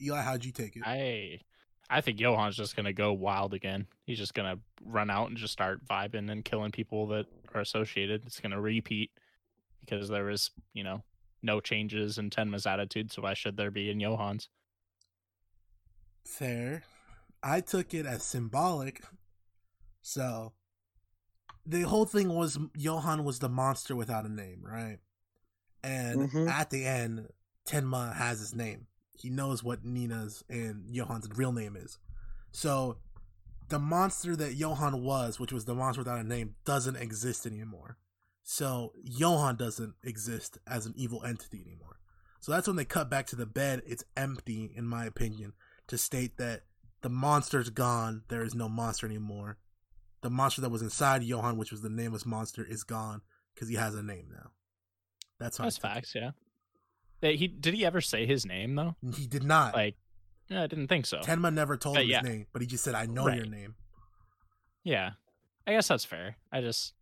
[0.02, 1.40] eli how'd you take it I
[1.90, 3.86] I think Johan's just gonna go wild again.
[4.06, 8.26] He's just gonna run out and just start vibing and killing people that are associated.
[8.26, 9.12] It's gonna repeat
[9.82, 11.04] because there is you know,
[11.44, 13.12] no changes in Tenma's attitude.
[13.12, 14.50] So why should there be in Johan's?
[16.26, 16.84] fair
[17.44, 19.04] i took it as symbolic
[20.02, 20.54] so
[21.66, 25.00] the whole thing was johan was the monster without a name right
[25.84, 26.50] and Mhm.
[26.50, 27.30] at the end
[27.66, 31.98] tenma has his name he knows what nina's and johan's real name is
[32.52, 32.98] so
[33.70, 37.98] the monster that johan was which was the monster without a name doesn't exist anymore
[38.44, 42.00] so johan doesn't exist as an evil entity anymore
[42.42, 45.54] so that's when they cut back to the bed it's empty in my opinion
[45.88, 46.64] to state that
[47.02, 48.24] the monster's gone.
[48.30, 49.58] There is no monster anymore.
[50.24, 53.22] The monster that was inside Johan, which was the nameless monster, is gone
[53.54, 54.50] because he has a name now.
[55.40, 55.94] That's how That's took it.
[55.94, 56.32] facts, yeah.
[57.22, 58.96] He did he ever say his name though?
[59.16, 59.74] He did not.
[59.76, 59.96] Like,
[60.50, 61.20] yeah, I didn't think so.
[61.20, 62.20] Tenma never told Uh, him yeah.
[62.22, 63.76] his name, but he just said, "I know your name."
[64.84, 65.12] Yeah,
[65.66, 66.36] I guess that's fair.
[66.52, 66.94] I just,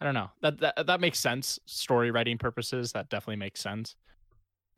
[0.00, 0.30] I don't know.
[0.40, 1.58] That that that makes sense.
[1.66, 3.94] Story writing purposes, that definitely makes sense.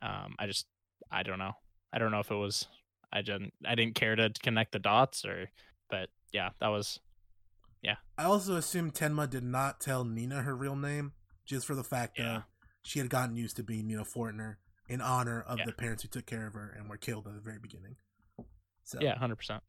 [0.03, 0.67] Um, I just,
[1.11, 1.53] I don't know.
[1.93, 2.67] I don't know if it was.
[3.13, 3.53] I didn't.
[3.65, 5.51] I didn't care to connect the dots, or,
[5.89, 6.99] but yeah, that was.
[8.19, 11.13] I also assume Tenma did not tell Nina her real name,
[11.47, 12.25] just for the fact Yeah.
[12.35, 12.45] that
[12.83, 14.57] she had gotten used to being Nina Fortner
[14.89, 15.65] in honor of Yeah.
[15.65, 17.97] the parents who took care of her and were killed at the very beginning.
[18.85, 19.63] So Yeah, hundred percent.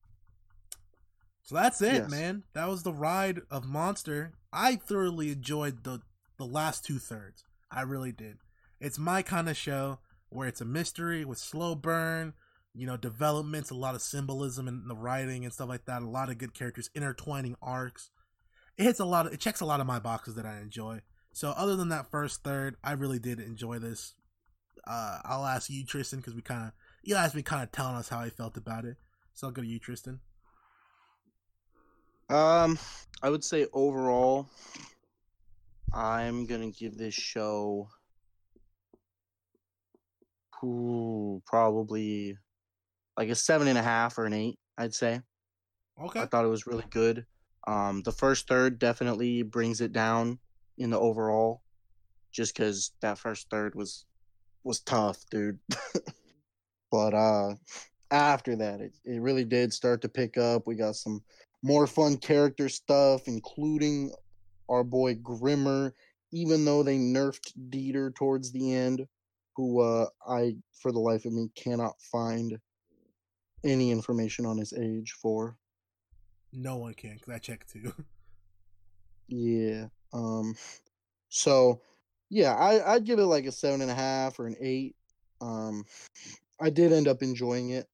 [1.43, 2.11] So that's it, Yes.
[2.11, 2.43] man.
[2.53, 4.33] That was the ride of Monster.
[4.51, 6.01] I thoroughly enjoyed the
[6.37, 7.43] the last two thirds.
[7.69, 8.39] I really did.
[8.79, 9.99] It's my kind of show
[10.29, 12.33] where it's a mystery with slow burn,
[12.73, 16.01] you know, developments, a lot of symbolism in the writing and stuff like that.
[16.01, 18.09] A lot of good characters, intertwining arcs.
[18.77, 19.27] It hits a lot.
[19.27, 21.01] Of, it checks a lot of my boxes that I enjoy.
[21.33, 24.13] So other than that first third, I really did enjoy this.
[24.87, 26.71] Uh, I'll ask you, Tristan, because we kind of
[27.03, 28.97] you guys been kind of telling us how I felt about it.
[29.33, 30.19] So I'll go to you, Tristan.
[32.29, 32.79] Um,
[33.21, 34.49] I would say overall,
[35.93, 37.89] I'm gonna give this show,
[40.63, 42.37] ooh, probably
[43.17, 44.57] like a seven and a half or an eight.
[44.77, 45.21] I'd say.
[46.01, 46.21] Okay.
[46.21, 47.25] I thought it was really good.
[47.67, 50.39] Um, the first third definitely brings it down
[50.77, 51.61] in the overall,
[52.31, 54.05] just because that first third was
[54.63, 55.59] was tough, dude.
[56.91, 57.53] but uh,
[58.09, 60.65] after that, it it really did start to pick up.
[60.65, 61.21] We got some
[61.63, 64.11] more fun character stuff, including
[64.69, 65.93] our boy Grimmer.
[66.33, 69.05] Even though they nerfed Dieter towards the end,
[69.57, 72.57] who uh, I, for the life of me, cannot find
[73.63, 75.57] any information on his age for.
[76.53, 77.93] No one can because I checked too.
[79.33, 79.85] Yeah.
[80.11, 80.55] Um.
[81.29, 81.79] So,
[82.29, 84.97] yeah, I I'd give it like a seven and a half or an eight.
[85.39, 85.85] Um,
[86.59, 87.87] I did end up enjoying it.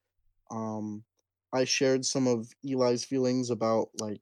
[0.50, 1.04] Um,
[1.52, 4.20] I shared some of Eli's feelings about like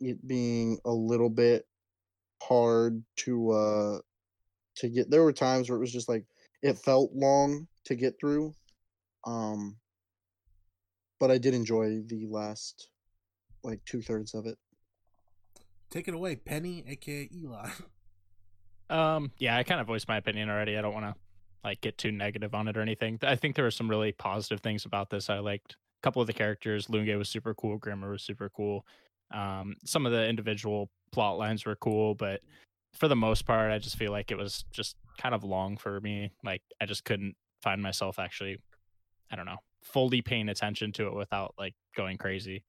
[0.00, 1.66] it being a little bit
[2.42, 3.98] hard to uh
[4.76, 5.10] to get.
[5.10, 6.24] There were times where it was just like
[6.62, 8.52] it felt long to get through.
[9.26, 9.76] Um,
[11.18, 12.88] but I did enjoy the last
[13.62, 14.56] like two thirds of it.
[15.90, 17.70] Take it away, Penny, aka Eli.
[18.90, 20.76] Um, yeah, I kind of voiced my opinion already.
[20.76, 21.14] I don't want to
[21.62, 23.18] like get too negative on it or anything.
[23.22, 25.28] I think there were some really positive things about this.
[25.28, 26.88] I liked a couple of the characters.
[26.88, 27.76] Lunge was super cool.
[27.76, 28.86] Grimmer was super cool.
[29.30, 32.40] Um, some of the individual plot lines were cool, but
[32.94, 36.00] for the most part, I just feel like it was just kind of long for
[36.00, 36.30] me.
[36.42, 38.58] Like I just couldn't find myself actually,
[39.30, 42.64] I don't know, fully paying attention to it without like going crazy.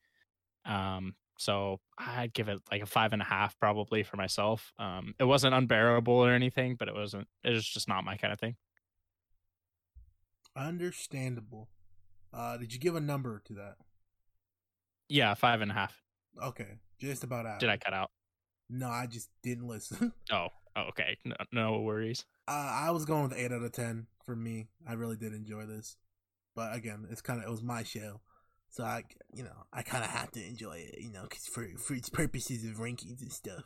[0.66, 4.74] Um, so I'd give it like a five and a half probably for myself.
[4.78, 7.28] Um, it wasn't unbearable or anything, but it wasn't.
[7.44, 8.56] It was just not my kind of thing.
[10.56, 11.70] Understandable.
[12.34, 13.76] Uh, did you give a number to that?
[15.08, 16.04] Yeah, five and a half.
[16.44, 17.60] Okay, just about out.
[17.60, 18.12] Did I cut out?
[18.70, 20.14] No, I just didn't listen.
[20.32, 21.18] Oh, oh okay.
[21.26, 22.26] No, no worries.
[22.48, 24.68] uh, I was going with eight out of ten for me.
[24.88, 25.98] I really did enjoy this,
[26.60, 28.20] but again, it's kind of it was my show,
[28.70, 31.66] so I, you know, I kind of have to enjoy it, you know, cause for
[31.78, 33.64] for its purposes of rankings and stuff.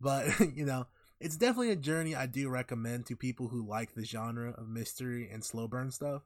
[0.00, 0.88] But you know,
[1.20, 5.30] it's definitely a journey I do recommend to people who like the genre of mystery
[5.32, 6.22] and slow burn stuff.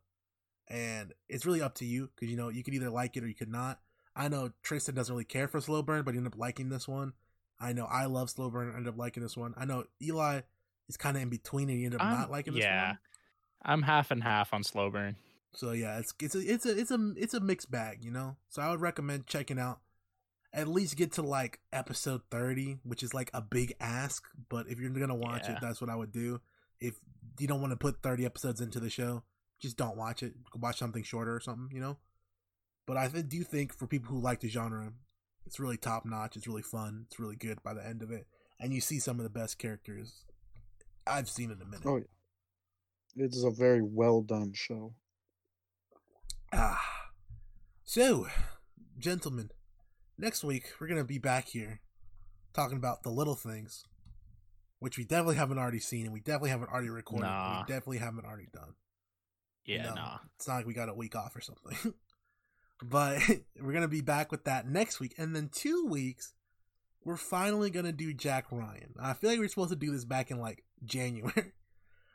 [0.67, 3.29] And it's really up to you because you know you could either like it or
[3.29, 3.79] you could not.
[4.17, 6.89] I know Tristan doesn't really care for slow burn, but he ended up liking this
[6.89, 7.13] one.
[7.61, 9.53] I know I love slow burn, and ended up liking this one.
[9.59, 10.41] I know Eli
[10.89, 12.87] is kind of in between and he ended up I'm- not liking this yeah.
[12.87, 12.99] one.
[13.65, 15.17] I'm half and half on slow burn.
[15.55, 18.37] So yeah, it's it's a it's a it's a it's a mixed bag, you know.
[18.49, 19.81] So I would recommend checking out.
[20.55, 24.25] At least get to like episode thirty, which is like a big ask.
[24.49, 25.53] But if you're gonna watch Yeah.
[25.57, 26.41] it, that's what I would do.
[26.81, 26.95] If
[27.39, 29.23] you don't want to put thirty episodes into the show,
[29.61, 30.35] just don't watch it.
[30.55, 31.97] Watch something shorter or something, you know.
[32.87, 34.93] But I th- do think for people who like the genre,
[35.47, 36.37] it's really top notch.
[36.37, 37.05] It's really fun.
[37.07, 38.27] It's really good by the end of it,
[38.59, 40.25] and you see some of the best characters
[41.07, 41.87] I've seen in a minute.
[41.87, 43.25] Oh, yeah.
[43.25, 44.95] It is a very well done show.
[46.53, 46.81] Ah.
[47.85, 48.27] So,
[48.99, 49.51] gentlemen,
[50.19, 51.81] next week we're going to be back here
[52.53, 53.85] talking about the little things,
[54.79, 57.27] which we definitely haven't already seen and we definitely haven't already recorded.
[57.27, 57.61] Nah.
[57.61, 58.75] We definitely haven't already done.
[59.65, 60.19] Yeah, know, nah.
[60.37, 61.95] It's not like we got a week off or something.
[62.83, 63.19] but
[63.61, 65.15] we're going to be back with that next week.
[65.19, 66.35] And then two weeks,
[67.05, 68.95] we're finally going to do Jack Ryan.
[69.01, 71.53] I feel like we are supposed to do this back in like January.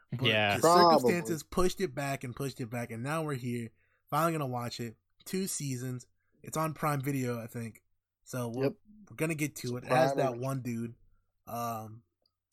[0.10, 0.56] But Yeah.
[0.56, 3.72] the circumstances pushed it back and pushed it back, and now we're here.
[4.10, 4.96] Finally gonna watch it.
[5.26, 6.06] Two seasons.
[6.44, 7.82] It's on Prime Video, I think.
[8.24, 8.74] So we're, Yep.
[9.10, 9.84] we're gonna get to it.
[9.84, 10.96] It's It has that one dude.
[11.48, 12.02] Um,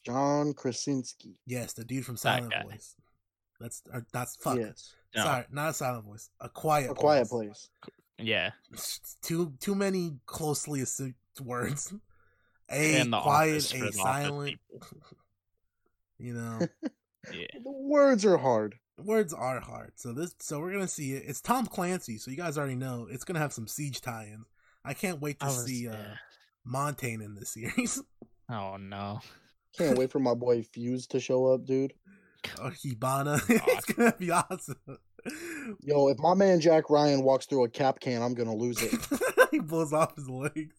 [0.05, 1.41] John Krasinski.
[1.47, 2.63] yes, the dude from Silent guy.
[2.65, 2.95] Voice.
[3.61, 4.59] That's or, that's fuck.
[4.59, 4.95] Yes.
[5.15, 5.23] No.
[5.25, 6.29] Sorry, not a Silent Voice.
[6.41, 6.91] A Quiet.
[6.91, 7.69] A Quiet Place.
[7.83, 7.95] Place.
[8.19, 8.51] Yeah.
[9.23, 11.93] Too too many closely associated words.
[12.71, 14.59] A And quiet, office a silent.
[16.19, 16.61] You know.
[17.33, 17.47] Yeah.
[17.63, 18.75] The words are hard.
[19.03, 19.93] Words are hard.
[19.97, 21.25] So this, so we're gonna see it.
[21.27, 24.47] It's Tom Clancy, so you guys already know it's gonna have some siege tie-ins.
[24.85, 26.15] I can't wait to was- see uh, yeah.
[26.65, 28.03] Montagne in this series.
[28.51, 29.21] Oh no.
[29.77, 31.93] Can't wait for my boy Fuse to show up, dude.
[32.63, 33.41] or Hibana.
[33.49, 34.77] it's gonna be awesome.
[35.81, 38.95] Yo, if my man Jack Ryan walks through a Kapkan, I'm gonna lose it.
[39.51, 40.75] he blows off his legs.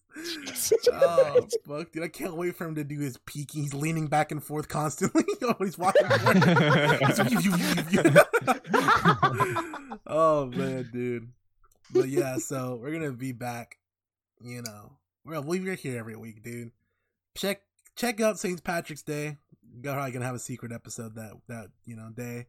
[0.91, 2.03] Oh fuck, dude!
[2.03, 3.63] I can't wait for him to do his peeking.
[3.63, 5.23] He's leaning back and forth constantly.
[5.41, 6.05] oh, he's walking.
[10.07, 11.29] oh man, dude.
[11.91, 13.77] But yeah, so we're gonna be back.
[14.41, 14.93] You know,
[15.23, 16.71] we're we're here every week, dude.
[17.35, 17.61] Check
[17.95, 18.63] check out St.
[18.63, 19.37] Patrick's Day.
[19.81, 22.45] You're probably gonna have a secret episode that that you know day.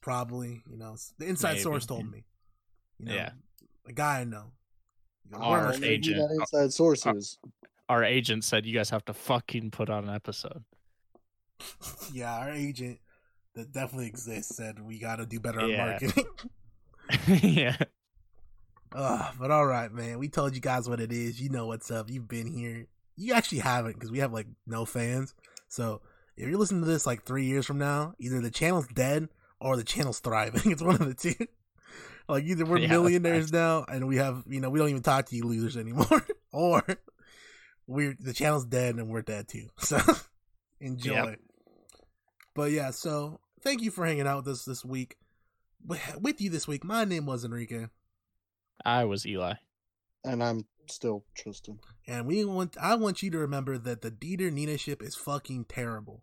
[0.00, 1.62] Probably, you know, the inside Maybe.
[1.62, 2.24] source told me.
[2.98, 3.30] You know, Yeah.
[3.86, 4.52] a guy I know.
[5.32, 7.14] Our know who agent- That inside source our-
[7.88, 10.64] Our agent said you guys have to fucking put on an episode.
[12.12, 12.98] yeah, our agent
[13.54, 15.86] that definitely exists said we got to do better on Yeah.
[15.86, 16.24] marketing.
[17.42, 17.76] yeah.
[18.92, 20.18] Uh, but all right, man.
[20.18, 21.40] We told you guys what it is.
[21.40, 22.10] You know what's up.
[22.10, 22.86] You've been here.
[23.16, 25.34] You actually haven't because we have like no fans.
[25.68, 26.00] So
[26.36, 29.28] if you're listening to this like three years from now, either the channel's dead
[29.60, 30.60] or the channel's thriving.
[30.72, 31.46] It's one of the two.
[32.28, 33.52] like either we're Yeah, millionaires facts.
[33.52, 36.82] now and we have you know we don't even talk to you losers anymore, or
[37.86, 39.68] we're the channel's dead and we're dead too.
[39.78, 39.98] So
[40.80, 41.12] enjoy.
[41.14, 41.40] Yep.
[42.54, 45.16] But yeah, so thank you for hanging out with us this week.
[45.84, 47.86] With with you this week, my name was Enrique.
[48.84, 49.54] I was Eli.
[50.24, 51.78] And I'm still Tristan.
[52.06, 55.66] And we want I want you to remember that the Dieter Nina ship is fucking
[55.66, 56.22] terrible.